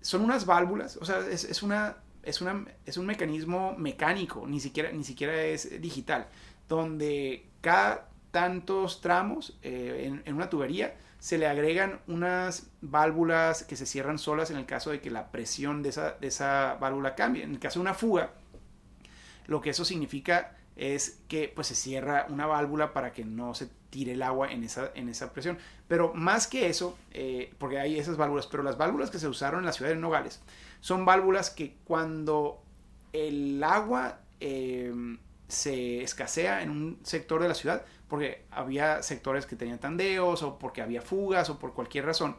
Son 0.00 0.20
unas 0.20 0.46
válvulas, 0.46 0.96
o 0.98 1.04
sea, 1.04 1.20
es, 1.28 1.62
una, 1.62 1.96
es, 2.26 2.42
es 2.86 2.96
un 2.96 3.06
mecanismo 3.06 3.74
mecánico, 3.76 4.46
ni 4.46 4.60
siquiera, 4.60 4.92
ni 4.92 5.04
siquiera 5.04 5.42
es 5.42 5.80
digital, 5.80 6.28
donde 6.68 7.46
cada 7.60 8.08
tantos 8.30 9.00
tramos 9.00 9.56
en, 9.62 10.22
en, 10.24 10.34
una 10.34 10.50
tubería, 10.50 10.96
se 11.20 11.38
le 11.38 11.46
agregan 11.46 12.00
unas 12.08 12.66
válvulas 12.80 13.62
que 13.62 13.76
se 13.76 13.86
cierran 13.86 14.18
solas 14.18 14.50
en 14.50 14.56
el 14.56 14.66
caso 14.66 14.90
de 14.90 15.00
que 15.00 15.08
la 15.08 15.30
presión 15.30 15.84
de 15.84 15.90
esa, 15.90 16.10
de 16.20 16.26
esa 16.26 16.76
válvula 16.80 17.14
cambie. 17.14 17.44
En 17.44 17.52
el 17.52 17.60
caso 17.60 17.78
de 17.78 17.82
una 17.82 17.94
fuga, 17.94 18.32
lo 19.46 19.60
que 19.60 19.70
eso 19.70 19.84
significa 19.84 20.56
es 20.76 21.20
que 21.28 21.52
pues 21.54 21.68
se 21.68 21.76
cierra 21.76 22.26
una 22.28 22.46
válvula 22.46 22.92
para 22.92 23.12
que 23.12 23.24
no 23.24 23.54
se 23.54 23.68
tire 23.90 24.12
el 24.12 24.22
agua 24.22 24.50
en 24.50 24.64
esa, 24.64 24.90
en 24.94 25.08
esa 25.08 25.32
presión. 25.32 25.56
Pero 25.86 26.12
más 26.14 26.48
que 26.48 26.68
eso, 26.68 26.98
eh, 27.12 27.54
porque 27.58 27.78
hay 27.78 27.98
esas 27.98 28.16
válvulas, 28.16 28.48
pero 28.48 28.62
las 28.62 28.76
válvulas 28.76 29.10
que 29.10 29.20
se 29.20 29.28
usaron 29.28 29.60
en 29.60 29.66
la 29.66 29.72
ciudad 29.72 29.92
de 29.92 29.96
Nogales 29.96 30.40
son 30.84 31.06
válvulas 31.06 31.48
que 31.48 31.78
cuando 31.84 32.62
el 33.14 33.64
agua 33.64 34.20
em, 34.38 35.18
se 35.48 36.02
escasea 36.02 36.62
en 36.62 36.68
un 36.68 37.00
sector 37.04 37.40
de 37.40 37.48
la 37.48 37.54
ciudad, 37.54 37.86
porque 38.06 38.44
había 38.50 39.02
sectores 39.02 39.46
que 39.46 39.56
tenían 39.56 39.78
tandeos 39.78 40.42
o 40.42 40.58
porque 40.58 40.82
había 40.82 41.00
fugas 41.00 41.48
o 41.48 41.58
por 41.58 41.72
cualquier 41.72 42.04
razón, 42.04 42.36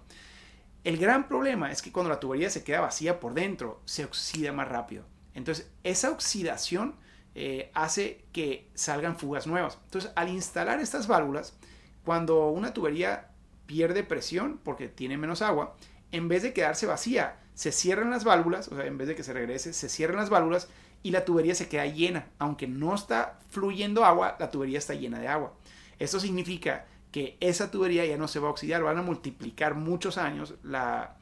el 0.84 0.97
gran 0.97 1.27
problema 1.27 1.71
es 1.71 1.81
que 1.81 1.91
cuando 1.91 2.12
la 2.12 2.19
tubería 2.19 2.51
se 2.51 2.63
queda 2.63 2.81
vacía 2.81 3.19
por 3.19 3.34
dentro, 3.34 3.81
se 3.86 4.05
oxida 4.05 4.51
más 4.51 4.67
rápido. 4.67 5.05
Entonces, 5.34 5.71
esa 5.84 6.12
oxidación 6.12 6.97
eh, 7.34 7.71
hace 7.73 8.25
que 8.31 8.69
salgan 8.75 9.17
fugas 9.17 9.47
nuevas. 9.47 9.79
Entonces, 9.86 10.12
al 10.15 10.29
instalar 10.29 10.79
estas 10.79 11.08
válvulas, 11.08 11.58
cuando 12.03 12.49
una 12.49 12.75
tubería 12.75 13.31
pierde 13.65 14.03
presión 14.03 14.60
porque 14.63 14.88
tiene 14.88 15.17
menos 15.17 15.41
agua, 15.41 15.75
en 16.12 16.27
vez 16.27 16.43
de 16.43 16.53
quedarse 16.53 16.86
vacía, 16.86 17.39
se 17.56 17.72
cierran 17.72 18.12
las 18.12 18.24
válvulas, 18.24 18.68
o 18.68 18.76
sea, 18.76 18.86
en 18.86 18.98
vez 18.98 19.08
de 19.08 19.15
que 19.15 19.24
se 19.24 19.34
regrese, 19.34 19.74
se 19.74 19.89
cierran 19.89 20.18
las 20.18 20.30
válvulas 20.30 20.68
y 21.02 21.12
la 21.12 21.26
tubería 21.26 21.56
se 21.56 21.70
queda 21.70 21.86
llena. 21.88 22.28
Aunque 22.38 22.68
no 22.68 22.94
está 22.94 23.39
fluyendo 23.50 24.06
agua, 24.06 24.36
la 24.39 24.52
tubería 24.52 24.78
está 24.78 24.94
llena 24.94 25.20
de 25.20 25.30
agua. 25.30 25.54
Esto 25.98 26.20
significa 26.20 26.86
que 27.12 27.38
esa 27.39 27.72
tubería 27.72 28.06
ya 28.06 28.18
no 28.18 28.28
se 28.28 28.39
va 28.39 28.50
a 28.50 28.52
oxidar, 28.52 28.84
van 28.84 28.98
a 28.98 29.02
multiplicar 29.02 29.76
muchos 29.76 30.18
años 30.18 30.56
la, 30.63 31.15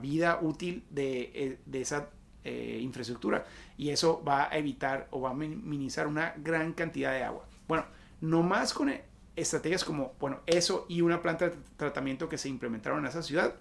vida 0.00 0.38
útil 0.40 0.84
de, 0.88 1.30
eh, 1.34 1.58
esa 1.74 2.08
eh, 2.42 2.78
infraestructura 2.80 3.44
y 3.76 3.90
eso 3.90 4.24
va 4.26 4.50
a 4.50 4.56
evitar 4.56 5.06
o 5.10 5.20
va 5.20 5.30
a 5.30 5.34
minimizar 5.34 6.06
una 6.06 6.32
gran 6.38 6.72
cantidad 6.72 7.12
de 7.12 7.24
agua. 7.24 7.44
Bueno, 7.68 7.84
no 8.22 8.42
más 8.42 8.72
con 8.72 8.90
estrategias 9.36 9.84
como, 9.84 10.14
bueno, 10.18 10.40
eso 10.46 10.86
y 10.88 11.02
una 11.02 11.20
planta 11.20 11.50
de 11.50 11.56
tratamiento 11.76 12.30
que 12.30 12.38
se 12.38 12.48
implementaron 12.48 13.00
en 13.00 13.06
esa 13.06 13.22
ciudad, 13.22 13.54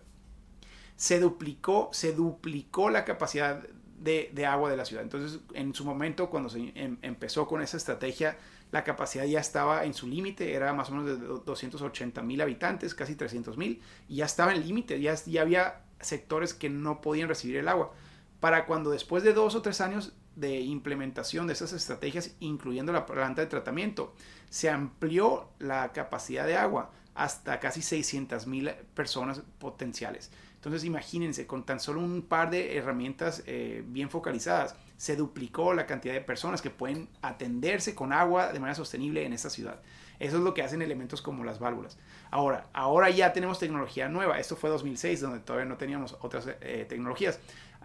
se 1.00 1.22
duplicó, 1.22 1.90
se 1.94 2.12
duplicó 2.12 2.90
la 2.90 3.06
capacidad 3.06 3.64
de, 3.98 4.32
de 4.34 4.46
agua 4.46 4.70
de 4.70 4.76
la 4.76 4.84
ciudad. 4.84 5.02
Entonces, 5.02 5.40
en 5.54 5.74
su 5.74 5.86
momento, 5.86 6.30
cuando 6.30 6.50
se 6.50 6.74
em, 6.76 6.98
empezó 7.02 7.48
con 7.48 7.62
esa 7.62 7.78
estrategia, 7.78 8.38
la 8.74 8.84
capacidad 8.84 9.24
ya 9.24 9.40
estaba 9.40 9.86
en 9.86 9.94
su 9.94 10.08
límite, 10.08 10.54
era 10.54 10.74
más 10.74 10.90
o 10.90 10.96
menos 10.96 11.18
de 11.18 11.26
280 11.46 12.22
mil 12.22 12.42
habitantes, 12.42 12.94
casi 12.94 13.16
300 13.16 13.58
mil, 13.58 13.82
y 14.10 14.18
ya 14.18 14.26
estaba 14.26 14.52
en 14.54 14.62
límite, 14.62 15.00
ya, 15.00 15.16
ya 15.16 15.42
había 15.42 15.84
sectores 16.02 16.54
que 16.54 16.70
no 16.70 17.00
podían 17.00 17.30
recibir 17.30 17.56
el 17.56 17.70
agua 17.70 17.94
para 18.42 18.66
cuando 18.66 18.90
después 18.90 19.24
de 19.24 19.34
dos 19.34 19.56
o 19.56 19.62
tres 19.62 19.80
años 19.80 20.12
de 20.36 20.60
implementación 20.60 21.48
de 21.48 21.54
esas 21.54 21.72
estrategias, 21.72 22.36
incluyendo 22.42 22.92
la 22.92 23.06
planta 23.06 23.42
de 23.42 23.48
tratamiento, 23.48 24.14
se 24.50 24.70
amplió 24.70 25.48
la 25.60 25.94
capacidad 25.94 26.46
de 26.46 26.58
agua 26.58 26.92
hasta 27.16 27.60
casi 27.62 27.82
600 27.82 28.48
mil 28.48 28.70
personas 28.94 29.42
potenciales. 29.60 30.32
Entonces 30.60 30.84
imagínense, 30.84 31.48
con 31.48 31.66
tan 31.66 31.80
solo 31.80 32.02
un 32.02 32.22
par 32.22 32.50
de 32.50 32.78
herramientas 32.78 33.44
eh, 33.46 33.82
bien 33.88 34.10
focalizadas, 34.10 34.76
se 34.98 35.16
duplicó 35.16 35.74
la 35.74 35.86
cantidad 35.86 36.14
de 36.14 36.20
personas 36.20 36.62
que 36.62 36.70
pueden 36.70 37.08
atenderse 37.22 37.96
con 37.96 38.12
agua 38.12 38.52
de 38.52 38.60
manera 38.60 38.76
sostenible 38.76 39.26
en 39.26 39.32
esta 39.32 39.50
ciudad. 39.50 39.82
Eso 40.20 40.36
es 40.36 40.44
lo 40.44 40.54
que 40.54 40.62
hacen 40.62 40.82
elementos 40.82 41.22
como 41.22 41.46
las 41.46 41.60
válvulas. 41.60 41.98
Ahora, 42.30 42.68
ahora 42.74 43.10
ya 43.10 43.32
tenemos 43.32 43.58
tecnología 43.58 44.10
nueva. 44.10 44.38
Esto 44.38 44.58
fue 44.58 44.70
2006, 44.70 45.22
donde 45.22 45.40
todavía 45.40 45.70
no 45.70 45.78
teníamos 45.78 46.18
otras 46.20 46.46
eh, 46.60 46.86
tecnologías 46.90 47.40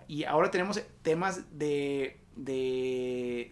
y 0.09 0.25
ahora 0.25 0.51
tenemos 0.51 0.81
temas 1.03 1.43
de, 1.57 2.19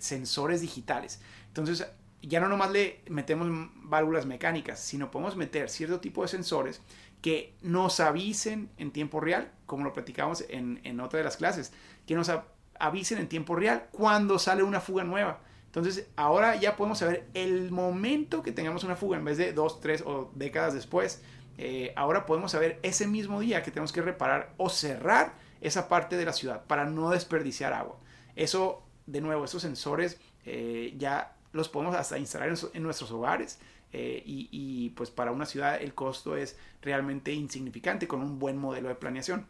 sensores 0.01 0.61
digitales. 0.61 1.21
Entonces, 1.49 1.87
ya 2.23 2.41
no 2.41 2.49
nomás 2.49 2.71
le 2.71 3.01
metemos 3.09 3.49
válvulas 3.77 4.27
mecánicas, 4.27 4.81
sino 4.81 5.11
podemos 5.11 5.37
meter 5.37 5.69
cierto 5.69 6.01
tipo 6.01 6.23
de 6.23 6.29
sensores 6.29 6.81
que 7.23 7.55
nos 7.63 8.01
avisen 8.01 8.69
en 8.77 8.91
tiempo 8.91 9.21
real, 9.21 9.51
como 9.67 9.85
lo 9.85 9.93
platicamos 9.93 10.45
en, 10.49 10.81
en 10.85 11.01
otra 11.01 11.19
de 11.19 11.25
las 11.25 11.37
clases, 11.37 11.73
que 12.07 12.15
nos 12.15 12.31
avisen 12.79 13.19
en 13.19 13.29
tiempo 13.29 13.57
real 13.57 13.87
cuando 13.93 14.39
sale 14.39 14.63
una 14.63 14.81
fuga 14.81 15.05
nueva. 15.05 15.41
Entonces, 15.67 16.07
ahora 16.17 16.57
ya 16.57 16.77
podemos 16.77 16.99
saber 16.99 17.27
el 17.33 17.71
momento 17.71 18.43
que 18.43 18.53
tengamos 18.53 18.85
una 18.85 18.95
fuga 18.95 19.17
en 19.17 19.25
vez 19.25 19.39
de 19.39 19.55
dos, 19.55 19.81
tres 19.81 20.03
o 20.05 20.31
décadas 20.35 20.75
después. 20.75 21.23
Eh, 21.57 21.95
ahora 21.97 22.27
podemos 22.27 22.53
saber 22.53 22.79
ese 22.83 23.07
mismo 23.07 23.41
día 23.41 23.63
que 23.63 23.71
tenemos 23.71 23.91
que 23.91 24.03
reparar 24.03 24.53
o 24.59 24.69
cerrar 24.69 25.33
esa 25.63 25.89
parte 25.89 26.19
de 26.19 26.27
la 26.27 26.35
ciudad 26.35 26.65
para 26.67 26.85
no 26.85 27.09
desperdiciar 27.09 27.73
agua. 27.73 27.97
Eso, 28.37 28.83
de 29.07 29.23
nuevo, 29.23 29.47
esos 29.47 29.63
sensores 29.63 30.21
eh, 30.45 30.93
ya 30.99 31.37
los 31.53 31.71
podemos 31.71 31.95
hasta 31.95 32.19
instalar 32.19 32.53
en, 32.75 32.83
nuestros 32.83 33.11
hogares 33.11 33.59
eh, 33.92 34.22
y, 34.24 34.90
pues 34.90 35.11
para 35.11 35.33
una 35.33 35.46
ciudad 35.46 35.81
el 35.81 35.94
costo 35.94 36.37
es 36.37 36.57
realmente 36.81 37.33
insignificante 37.33 38.09
con 38.09 38.22
un 38.22 38.38
buen 38.38 38.57
modelo 38.57 38.88
de 38.88 38.94
planeación. 38.94 39.46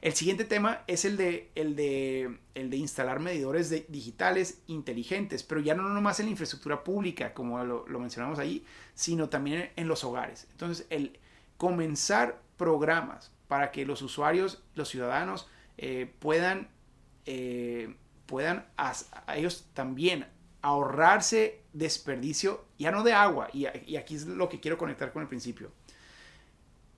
El 0.00 0.14
siguiente 0.14 0.44
tema 0.44 0.82
es 0.86 1.04
el 1.04 1.18
de, 1.18 1.50
el 1.54 1.76
de, 1.76 2.38
el 2.54 2.70
de 2.70 2.76
instalar 2.78 3.20
medidores 3.20 3.70
digitales 3.92 4.62
inteligentes, 4.66 5.42
pero 5.42 5.60
ya 5.60 5.74
no 5.74 5.82
nomás 5.82 6.20
en 6.20 6.26
la 6.26 6.30
infraestructura 6.30 6.82
pública, 6.82 7.34
como 7.34 7.62
lo, 7.64 7.98
mencionamos 7.98 8.38
ahí, 8.38 8.64
sino 8.94 9.28
también 9.28 9.70
en 9.76 9.88
los 9.88 10.02
hogares. 10.04 10.46
Entonces, 10.52 10.86
el 10.88 11.18
comenzar 11.58 12.40
programas 12.56 13.30
para 13.46 13.72
que 13.72 13.84
los 13.84 14.00
usuarios, 14.00 14.62
los 14.74 14.88
ciudadanos, 14.88 15.48
eh, 15.76 16.10
puedan, 16.18 16.68
eh, 17.26 17.94
puedan 18.24 18.64
a, 18.78 18.94
ellos 19.36 19.66
también 19.74 20.26
ahorrarse 20.62 21.62
desperdicio, 21.72 22.64
ya 22.78 22.90
no 22.90 23.02
de 23.02 23.12
agua, 23.12 23.48
y, 23.52 23.66
aquí 23.66 24.14
es 24.14 24.26
lo 24.26 24.48
que 24.48 24.60
quiero 24.60 24.78
conectar 24.78 25.12
con 25.12 25.22
el 25.22 25.28
principio. 25.28 25.72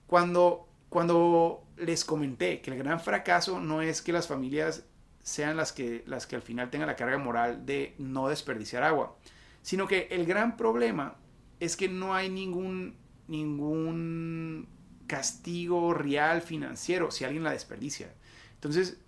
Cuando, 0.06 0.68
cuando 0.88 1.64
les 1.76 2.04
comenté 2.04 2.60
que 2.60 2.70
el 2.70 2.78
gran 2.78 3.00
fracaso 3.00 3.60
no 3.60 3.82
es 3.82 4.02
que 4.02 4.12
las 4.12 4.28
familias 4.28 4.84
sean 5.22 5.56
las 5.56 5.72
que, 5.72 6.02
las 6.06 6.26
que 6.26 6.36
al 6.36 6.42
final 6.42 6.70
tengan 6.70 6.88
la 6.88 6.96
carga 6.96 7.18
moral 7.18 7.64
de 7.64 7.94
no 7.98 8.28
desperdiciar 8.28 8.82
agua, 8.82 9.16
sino 9.62 9.86
que 9.86 10.08
el 10.10 10.26
gran 10.26 10.56
problema 10.56 11.16
es 11.60 11.76
que 11.76 11.88
no 11.88 12.14
hay 12.14 12.28
ningún, 12.28 12.96
ningún 13.28 14.68
castigo 15.06 15.94
real 15.94 16.42
financiero 16.42 17.10
si 17.10 17.24
alguien 17.24 17.44
la 17.44 17.52
desperdicia. 17.52 18.12
Entonces, 18.54 18.98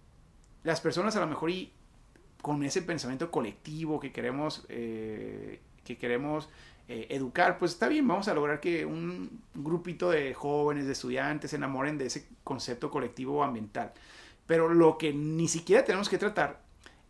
las 0.62 0.80
personas 0.80 1.16
a 1.16 1.20
lo 1.20 1.26
mejor 1.26 1.50
con 2.44 2.62
ese 2.62 2.82
pensamiento 2.82 3.30
colectivo 3.30 3.98
que 3.98 4.12
queremos, 4.12 4.66
eh, 4.68 5.60
que 5.82 5.96
queremos 5.96 6.50
eh, 6.88 7.06
educar, 7.08 7.56
pues 7.56 7.72
está 7.72 7.88
bien, 7.88 8.06
vamos 8.06 8.28
a 8.28 8.34
lograr 8.34 8.60
que 8.60 8.84
un 8.84 9.40
grupito 9.54 10.10
de 10.10 10.34
jóvenes, 10.34 10.84
de 10.84 10.92
estudiantes 10.92 11.52
se 11.52 11.56
enamoren 11.56 11.96
de 11.96 12.04
ese 12.04 12.28
concepto 12.44 12.90
colectivo 12.90 13.42
ambiental. 13.42 13.94
Pero 14.46 14.68
lo 14.68 14.98
que 14.98 15.14
ni 15.14 15.48
siquiera 15.48 15.86
tenemos 15.86 16.10
que 16.10 16.18
tratar 16.18 16.60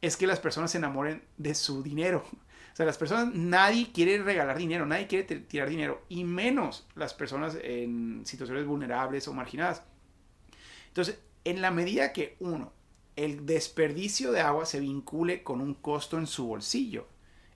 es 0.01 0.17
que 0.17 0.29
las 0.29 0.39
personas 0.39 0.71
se 0.71 0.79
enamoren 0.79 1.25
de 1.37 1.55
su 1.57 1.83
dinero. 1.83 2.25
O 2.73 2.77
sea, 2.77 2.87
las 2.87 2.99
personas, 2.99 3.33
nadie 3.33 3.93
quiere 3.93 4.21
regalar 4.21 4.59
dinero, 4.59 4.85
nadie 4.85 5.07
quiere 5.07 5.23
tirar 5.23 5.69
dinero, 5.69 6.03
y 6.09 6.25
menos 6.25 6.89
las 6.97 7.15
personas 7.15 7.57
en 7.63 8.27
situaciones 8.27 8.67
vulnerables 8.67 9.29
o 9.29 9.33
marginadas. 9.33 9.85
Entonces, 10.89 11.21
en 11.45 11.63
la 11.63 11.71
medida 11.71 12.13
que 12.13 12.35
uno, 12.41 12.73
el 13.17 13.47
desperdicio 13.47 14.33
de 14.33 14.41
agua 14.41 14.67
se 14.67 14.81
vincule 14.81 15.43
con 15.43 15.61
un 15.61 15.75
costo 15.75 16.19
en 16.19 16.27
su 16.27 16.47
bolsillo, 16.47 17.07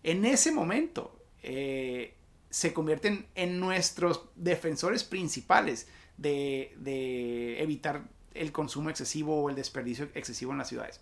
en 0.03 0.25
ese 0.25 0.53
momento 0.53 1.19
eh, 1.43 2.15
se 2.51 2.73
convierten 2.73 3.27
en 3.35 3.59
nuestros 3.61 4.23
defensores 4.37 5.05
principales 5.05 5.89
de, 6.17 6.75
de, 6.79 7.63
evitar 7.63 8.09
el 8.35 8.53
consumo 8.53 8.91
excesivo 8.91 9.43
o 9.43 9.51
el 9.51 9.57
desperdicio 9.57 10.09
excesivo 10.15 10.53
en 10.53 10.59
las 10.59 10.69
ciudades. 10.69 11.01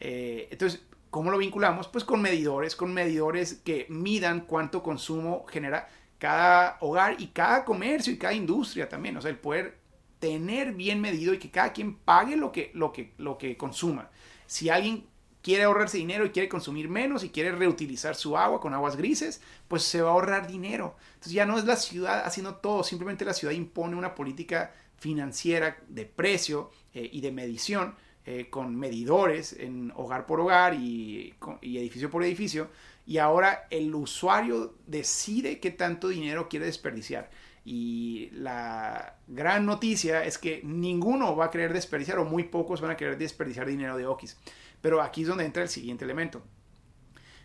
Eh, 0.00 0.48
entonces, 0.50 0.82
¿Cómo 1.16 1.30
lo 1.30 1.38
vinculamos? 1.38 1.88
Pues 1.88 2.04
con 2.04 2.20
medidores, 2.20 2.76
con 2.76 2.92
medidores 2.92 3.54
que 3.64 3.86
midan 3.88 4.42
cuánto 4.42 4.82
consumo 4.82 5.46
genera 5.48 5.88
cada 6.18 6.76
hogar 6.80 7.16
y 7.18 7.28
cada 7.28 7.64
comercio 7.64 8.12
y 8.12 8.18
cada 8.18 8.34
industria 8.34 8.86
también. 8.86 9.16
O 9.16 9.22
sea, 9.22 9.30
el 9.30 9.38
poder 9.38 9.78
tener 10.26 10.72
bien 10.72 11.00
medido 11.00 11.32
y 11.32 11.38
que 11.38 11.50
cada 11.50 11.72
quien 11.72 11.94
pague 11.94 12.36
lo 12.36 12.50
que, 12.50 12.72
lo 12.74 12.92
que, 12.92 13.12
lo 13.16 13.38
que 13.38 13.56
consuma. 13.56 14.10
Si 14.46 14.68
alguien 14.68 15.06
quiere 15.40 15.62
ahorrarse 15.62 15.98
dinero 15.98 16.26
y 16.26 16.30
quiere 16.30 16.48
consumir 16.48 16.88
menos 16.88 17.22
y 17.22 17.28
quiere 17.28 17.52
reutilizar 17.52 18.16
su 18.16 18.36
agua 18.36 18.60
con 18.60 18.74
aguas 18.74 18.96
grises, 18.96 19.40
pues 19.68 19.84
se 19.84 20.02
va 20.02 20.08
a 20.10 20.12
ahorrar 20.14 20.48
dinero. 20.48 20.96
Entonces 21.14 21.32
ya 21.32 21.46
no 21.46 21.56
es 21.56 21.64
la 21.64 21.76
ciudad 21.76 22.24
haciendo 22.26 22.56
todo, 22.56 22.82
simplemente 22.82 23.24
la 23.24 23.34
ciudad 23.34 23.54
impone 23.54 23.94
una 23.94 24.16
política 24.16 24.74
financiera 24.98 25.76
de 25.88 26.04
precio 26.04 26.72
eh, 26.92 27.08
y 27.12 27.20
de 27.20 27.30
medición 27.30 27.94
eh, 28.24 28.48
con 28.50 28.74
medidores 28.74 29.52
en 29.52 29.92
hogar 29.94 30.26
por 30.26 30.40
hogar 30.40 30.74
y, 30.74 31.34
edificio 31.62 32.10
por 32.10 32.24
edificio 32.24 32.68
y 33.06 33.18
ahora 33.18 33.68
el 33.70 33.94
usuario 33.94 34.74
decide 34.88 35.60
qué 35.60 35.70
tanto 35.70 36.08
dinero 36.08 36.48
quiere 36.48 36.66
desperdiciar. 36.66 37.30
Y 37.68 38.30
la 38.30 39.16
gran 39.26 39.66
noticia 39.66 40.22
es 40.24 40.38
que 40.38 40.60
ninguno 40.62 41.34
va 41.34 41.46
a 41.46 41.50
querer 41.50 41.72
desperdiciar 41.72 42.20
o 42.20 42.24
muy 42.24 42.44
pocos 42.44 42.80
van 42.80 42.92
a 42.92 42.96
querer 42.96 43.18
desperdiciar 43.18 43.66
dinero 43.66 43.96
de 43.96 44.06
Okis. 44.06 44.38
Pero 44.80 45.02
aquí 45.02 45.22
es 45.22 45.28
donde 45.28 45.44
entra 45.44 45.64
el 45.64 45.68
siguiente 45.68 46.04
elemento. 46.04 46.44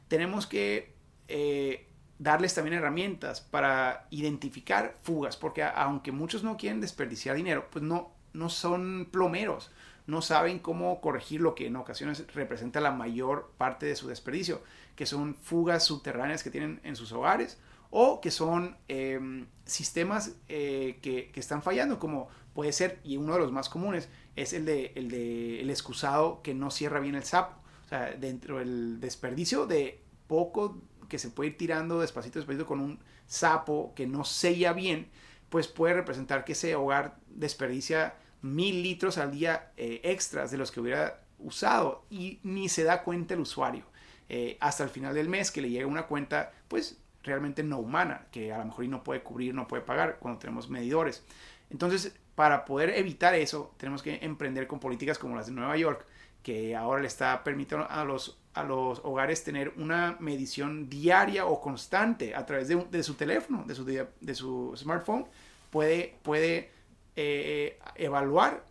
Tenemos 0.08 0.46
que 0.46 0.94
eh, 1.28 1.90
darles 2.20 2.54
también 2.54 2.78
herramientas 2.78 3.42
para 3.42 4.06
identificar 4.12 5.00
fugas, 5.02 5.38
porque 5.38 5.64
aunque 5.64 6.12
muchos 6.12 6.44
no 6.44 6.56
quieren 6.56 6.82
desperdiciar 6.82 7.36
dinero, 7.36 7.68
pues 7.72 7.84
no, 7.84 8.14
no 8.34 8.50
son 8.50 9.10
plomeros, 9.12 9.72
no 10.06 10.22
saben 10.22 10.60
cómo 10.60 11.02
corregir 11.02 11.42
lo 11.42 11.56
que 11.56 11.66
en 11.66 11.78
ocasiones 11.78 12.32
representa 12.36 12.80
la 12.80 12.92
mayor 12.92 13.54
parte 13.58 13.88
de 13.88 13.96
su 13.96 14.08
desperdicio, 14.08 14.62
que 14.96 15.08
son 15.08 15.34
fugas 15.34 15.84
subterráneas 15.84 16.44
que 16.44 16.52
tienen 16.52 16.80
en 16.84 16.96
sus 16.96 17.12
hogares 17.12 17.58
o 17.92 18.22
que 18.22 18.32
son 18.32 18.78
em, 18.88 19.46
sistemas 19.66 20.36
eh, 20.48 20.98
que, 21.02 21.32
están 21.36 21.62
fallando, 21.62 22.00
como 22.00 22.30
puede 22.54 22.72
ser, 22.72 23.00
y 23.04 23.18
uno 23.18 23.34
de 23.34 23.40
los 23.40 23.52
más 23.52 23.70
comunes, 23.70 24.10
es 24.36 24.54
el 24.54 24.66
de, 24.66 24.94
el 24.96 25.10
de 25.10 25.62
el 25.62 25.70
excusado 25.70 26.42
que 26.42 26.54
no 26.54 26.72
cierra 26.72 27.00
bien 27.00 27.16
el 27.16 27.24
sapo. 27.24 27.62
O 27.86 27.90
sea, 27.90 28.12
dentro 28.14 28.60
del 28.60 29.00
desperdicio 29.02 29.68
de 29.68 30.02
poco 30.28 30.82
que 31.10 31.20
se 31.20 31.30
puede 31.30 31.52
ir 31.52 31.58
tirando 31.58 32.00
despacito, 32.00 32.40
despacito 32.40 32.66
con 32.66 32.80
un 32.80 33.00
sapo 33.28 33.94
que 33.96 34.08
no 34.08 34.24
sella 34.24 34.72
bien, 34.72 35.10
pues 35.50 35.68
puede 35.68 35.94
representar 35.94 36.46
que 36.46 36.54
ese 36.54 36.76
hogar 36.76 37.18
desperdicia 37.28 38.16
mil 38.42 38.82
litros 38.82 39.18
al 39.18 39.32
día 39.32 39.74
eh, 39.76 40.00
extras 40.06 40.50
de 40.52 40.58
los 40.58 40.72
que 40.72 40.80
hubiera 40.80 41.22
usado 41.38 42.06
y 42.10 42.40
ni 42.44 42.70
se 42.70 42.86
da 42.86 43.04
cuenta 43.04 43.34
el 43.34 43.42
usuario. 43.42 43.84
Eh, 44.30 44.58
hasta 44.62 44.86
el 44.86 44.90
final 44.90 45.14
del 45.14 45.28
mes 45.28 45.52
que 45.52 45.62
le 45.62 45.70
llega 45.70 45.86
una 45.88 46.08
cuenta, 46.08 46.54
pues 46.70 47.01
realmente 47.24 47.64
no 47.64 47.80
humana, 47.80 48.28
que 48.32 48.52
a 48.52 48.58
lo 48.58 48.66
mejor 48.66 48.88
no 48.88 49.04
puede 49.04 49.22
cubrir, 49.22 49.54
no 49.54 49.68
puede 49.68 49.84
pagar 49.84 50.18
cuando 50.20 50.40
tenemos 50.40 50.70
medidores. 50.70 51.24
Entonces, 51.70 52.16
para 52.36 52.66
poder 52.66 52.90
evitar 52.92 53.36
eso, 53.36 53.74
tenemos 53.78 54.02
que 54.02 54.20
emprender 54.22 54.68
con 54.68 54.80
políticas 54.80 55.18
como 55.18 55.36
las 55.36 55.48
de 55.48 55.54
Nueva 55.54 55.78
York, 55.78 56.06
que 56.44 56.76
ahora 56.76 57.02
le 57.02 57.08
está 57.08 57.44
permitiendo 57.44 57.88
a 57.90 58.04
los, 58.04 58.40
a 58.54 58.64
los 58.64 59.00
hogares 59.04 59.44
tener 59.44 59.74
una 59.78 60.18
medición 60.20 60.90
diaria 60.90 61.46
o 61.46 61.62
constante 61.62 62.36
a 62.36 62.46
través 62.46 62.68
de, 62.68 63.04
su 63.04 63.14
teléfono, 63.14 63.64
de 63.66 63.76
su, 63.76 63.86
de 63.86 64.36
su 64.36 64.74
smartphone. 64.76 65.26
Puede, 65.70 66.16
puede 66.24 66.72
eh, 67.16 67.80
evaluar 67.96 68.66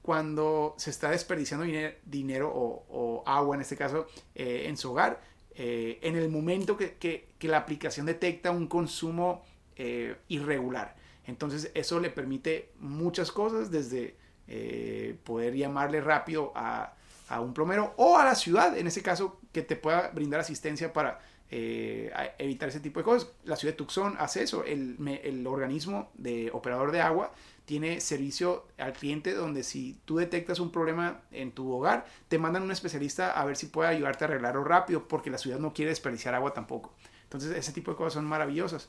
cuando 0.00 0.74
se 0.78 0.88
está 0.88 1.10
desperdiciando 1.10 1.66
dinero, 2.06 2.50
o, 2.50 3.22
agua, 3.26 3.56
en 3.56 3.60
este 3.60 3.76
caso, 3.76 4.06
eh, 4.34 4.64
en 4.66 4.78
su 4.78 4.92
hogar 4.92 5.20
eh, 5.60 5.98
en 6.02 6.14
el 6.14 6.28
momento 6.28 6.76
que, 6.76 7.27
la 7.46 7.58
aplicación 7.58 8.06
detecta 8.06 8.50
un 8.50 8.66
consumo 8.66 9.44
eh, 9.76 10.16
irregular. 10.26 10.96
Entonces 11.26 11.70
eso 11.74 12.00
le 12.00 12.10
permite 12.10 12.72
muchas 12.80 13.30
cosas, 13.30 13.70
desde 13.70 14.16
eh, 14.48 15.16
poder 15.24 15.54
llamarle 15.54 16.00
rápido 16.00 16.52
a, 16.56 16.94
un 17.40 17.52
plomero 17.52 17.92
o 17.98 18.16
a 18.16 18.24
la 18.24 18.34
ciudad, 18.34 18.76
en 18.76 18.86
ese 18.86 19.02
caso, 19.02 19.38
que 19.52 19.60
te 19.60 19.76
pueda 19.76 20.08
brindar 20.08 20.40
asistencia 20.40 20.92
para 20.92 21.20
evitar 21.50 22.70
ese 22.70 22.80
tipo 22.80 23.00
de 23.00 23.04
cosas. 23.04 23.30
La 23.44 23.56
ciudad 23.56 23.74
de 23.74 23.76
Tucson 23.76 24.16
hace 24.18 24.42
eso, 24.42 24.64
el, 24.64 24.96
el 25.22 25.46
organismo 25.46 26.10
de 26.14 26.50
operador 26.52 26.90
de 26.90 27.02
agua 27.02 27.32
tiene 27.68 28.00
servicio 28.00 28.64
al 28.78 28.94
cliente 28.94 29.34
donde 29.34 29.62
si 29.62 30.00
tú 30.06 30.16
detectas 30.16 30.58
un 30.58 30.72
problema 30.72 31.20
en 31.30 31.52
tu 31.52 31.70
hogar, 31.70 32.06
te 32.28 32.38
mandan 32.38 32.62
un 32.62 32.70
especialista 32.70 33.38
a 33.38 33.44
ver 33.44 33.58
si 33.58 33.66
puede 33.66 33.90
ayudarte 33.90 34.24
a 34.24 34.28
arreglarlo 34.28 34.64
rápido, 34.64 35.06
porque 35.06 35.28
la 35.28 35.36
ciudad 35.36 35.58
no 35.58 35.74
quiere 35.74 35.90
desperdiciar 35.90 36.34
agua 36.34 36.54
tampoco. 36.54 36.94
Entonces, 37.28 37.56
ese 37.56 37.72
tipo 37.72 37.90
de 37.90 37.96
cosas 37.96 38.14
son 38.14 38.24
maravillosas. 38.24 38.88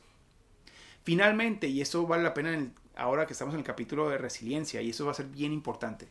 Finalmente, 1.04 1.68
y 1.68 1.82
esto 1.82 2.08
vale 2.08 2.24
la 2.24 2.34
pena 2.34 2.72
ahora 2.96 3.26
que 3.26 3.34
estamos 3.34 3.54
en 3.54 3.60
el 3.60 3.66
capítulo 3.66 4.10
de 4.10 4.18
resiliencia, 4.18 4.82
y 4.82 4.90
eso 4.90 5.06
va 5.06 5.12
a 5.12 5.16
ser 5.16 5.28
bien 5.28 5.52
importante, 5.52 6.08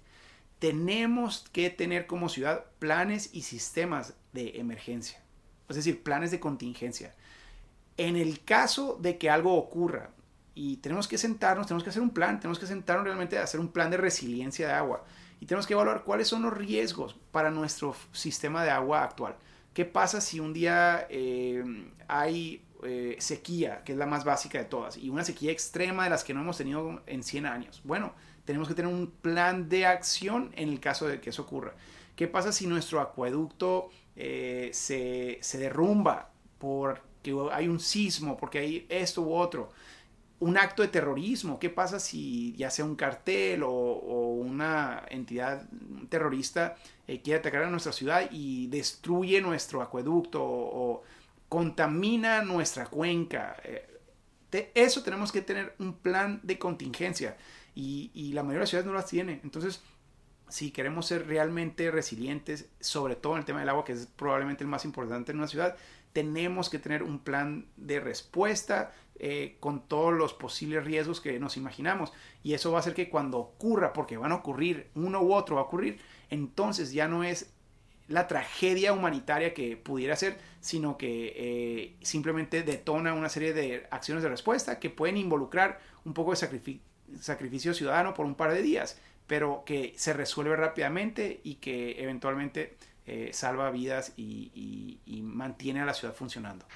tenemos 0.58 1.44
que 1.52 1.70
tener 1.70 2.06
como 2.06 2.28
ciudad 2.28 2.64
planes 2.78 3.30
y 3.32 3.42
sistemas 3.42 4.14
de 4.32 4.58
emergencia, 4.58 5.20
es 5.68 5.76
decir, 5.76 6.02
planes 6.02 6.30
de 6.30 6.40
contingencia. 6.40 7.14
En 7.96 8.16
el 8.16 8.44
caso 8.44 8.98
de 9.00 9.18
que 9.18 9.30
algo 9.30 9.54
ocurra, 9.54 10.10
y 10.54 10.78
tenemos 10.78 11.06
que 11.06 11.18
sentarnos, 11.18 11.68
tenemos 11.68 11.84
que 11.84 11.90
hacer 11.90 12.02
un 12.02 12.10
plan, 12.10 12.40
tenemos 12.40 12.58
que 12.58 12.66
sentarnos 12.66 13.04
realmente 13.04 13.38
a 13.38 13.44
hacer 13.44 13.60
un 13.60 13.68
plan 13.68 13.92
de 13.92 13.96
resiliencia 13.96 14.66
de 14.66 14.72
agua 14.72 15.04
y 15.40 15.46
tenemos 15.46 15.68
que 15.68 15.74
evaluar 15.74 16.02
cuáles 16.02 16.26
son 16.26 16.42
los 16.42 16.52
riesgos 16.52 17.14
para 17.30 17.52
nuestro 17.52 17.94
sistema 18.10 18.64
de 18.64 18.70
agua 18.70 19.04
actual. 19.04 19.36
¿Qué 19.78 19.84
pasa 19.84 20.20
si 20.20 20.40
un 20.40 20.52
día 20.52 21.06
eh, 21.08 21.62
hay 22.08 22.64
eh, 22.82 23.14
sequía, 23.20 23.84
que 23.84 23.92
es 23.92 23.98
la 23.98 24.06
más 24.06 24.24
básica 24.24 24.58
de 24.58 24.64
todas, 24.64 24.96
y 24.96 25.08
una 25.08 25.22
sequía 25.22 25.52
extrema 25.52 26.02
de 26.02 26.10
las 26.10 26.24
que 26.24 26.34
no 26.34 26.40
hemos 26.40 26.58
tenido 26.58 27.00
en 27.06 27.22
100 27.22 27.46
años? 27.46 27.80
Bueno, 27.84 28.12
tenemos 28.44 28.66
que 28.66 28.74
tener 28.74 28.92
un 28.92 29.08
plan 29.08 29.68
de 29.68 29.86
acción 29.86 30.50
en 30.56 30.70
el 30.70 30.80
caso 30.80 31.06
de 31.06 31.20
que 31.20 31.30
eso 31.30 31.42
ocurra. 31.42 31.74
¿Qué 32.16 32.26
pasa 32.26 32.50
si 32.50 32.66
nuestro 32.66 33.00
acueducto 33.00 33.90
eh, 34.16 34.70
se, 34.72 35.38
se 35.42 35.58
derrumba 35.58 36.32
porque 36.58 37.32
hay 37.52 37.68
un 37.68 37.78
sismo, 37.78 38.36
porque 38.36 38.58
hay 38.58 38.86
esto 38.88 39.22
u 39.22 39.32
otro? 39.32 39.70
Un 40.40 40.56
acto 40.56 40.82
de 40.82 40.88
terrorismo. 40.88 41.58
¿Qué 41.58 41.70
pasa 41.70 41.98
si 41.98 42.54
ya 42.56 42.70
sea 42.70 42.84
un 42.84 42.96
cartel 42.96 43.62
o, 43.64 43.70
una 44.38 45.02
entidad 45.08 45.66
terrorista 46.08 46.76
eh, 47.06 47.20
quiere 47.20 47.40
atacar 47.40 47.64
a 47.64 47.70
nuestra 47.70 47.92
ciudad 47.92 48.28
y 48.30 48.68
destruye 48.68 49.40
nuestro 49.40 49.82
acueducto 49.82 50.42
o, 50.42 51.02
contamina 51.48 52.42
nuestra 52.42 52.86
cuenca? 52.86 53.56
Eh, 53.64 53.84
eso 54.74 55.02
tenemos 55.02 55.32
que 55.32 55.42
tener 55.42 55.74
un 55.78 55.94
plan 55.94 56.40
de 56.42 56.58
contingencia 56.58 57.36
y, 57.74 58.10
y 58.14 58.32
la 58.32 58.42
mayoría 58.42 58.58
de 58.58 58.62
las 58.62 58.70
ciudades 58.70 58.86
no 58.86 58.94
las 58.94 59.06
tiene. 59.06 59.40
Entonces, 59.42 59.82
si 60.48 60.70
queremos 60.70 61.06
ser 61.06 61.26
realmente 61.26 61.90
resilientes, 61.90 62.70
sobre 62.80 63.16
todo 63.16 63.34
en 63.34 63.40
el 63.40 63.44
tema 63.44 63.60
del 63.60 63.68
agua, 63.68 63.84
que 63.84 63.92
es 63.92 64.06
probablemente 64.06 64.64
el 64.64 64.70
más 64.70 64.84
importante 64.84 65.32
en 65.32 65.38
una 65.38 65.46
ciudad, 65.46 65.76
tenemos 66.12 66.70
que 66.70 66.78
tener 66.78 67.02
un 67.02 67.18
plan 67.18 67.66
de 67.76 68.00
respuesta 68.00 68.92
eh, 69.20 69.56
con 69.58 69.88
todos 69.88 70.14
los 70.14 70.32
posibles 70.32 70.84
riesgos 70.84 71.20
que 71.20 71.40
nos 71.40 71.56
imaginamos. 71.56 72.12
Y 72.42 72.54
eso 72.54 72.70
va 72.70 72.78
a 72.78 72.80
hacer 72.80 72.94
que 72.94 73.08
cuando 73.08 73.38
ocurra, 73.38 73.92
porque 73.92 74.16
van 74.16 74.32
a 74.32 74.36
ocurrir, 74.36 74.90
uno 74.94 75.20
u 75.20 75.34
otro 75.34 75.56
va 75.56 75.62
a 75.62 75.64
ocurrir, 75.64 75.98
entonces 76.30 76.92
ya 76.92 77.08
no 77.08 77.24
es 77.24 77.52
la 78.08 78.26
tragedia 78.26 78.92
humanitaria 78.92 79.54
que 79.54 79.76
pudiera 79.76 80.16
ser, 80.16 80.38
sino 80.60 80.96
que 80.96 81.34
eh, 81.36 81.96
simplemente 82.00 82.62
detona 82.62 83.12
una 83.12 83.28
serie 83.28 83.52
de 83.52 83.86
acciones 83.90 84.22
de 84.22 84.30
respuesta 84.30 84.78
que 84.78 84.88
pueden 84.88 85.16
involucrar 85.16 85.80
un 86.04 86.14
poco 86.14 86.32
de 86.32 86.80
sacrificio 87.20 87.74
ciudadano 87.74 88.14
por 88.14 88.24
un 88.24 88.34
par 88.34 88.52
de 88.52 88.62
días, 88.62 88.98
pero 89.26 89.62
que 89.66 89.94
se 89.96 90.14
resuelve 90.14 90.56
rápidamente 90.56 91.40
y 91.44 91.56
que 91.56 92.02
eventualmente 92.02 92.76
eh, 93.06 93.30
salva 93.32 93.70
vidas 93.70 94.12
y, 94.16 95.00
y 95.04 95.22
mantiene 95.22 95.80
a 95.80 95.84
la 95.84 95.92
ciudad 95.92 96.14
funcionando. 96.14 96.66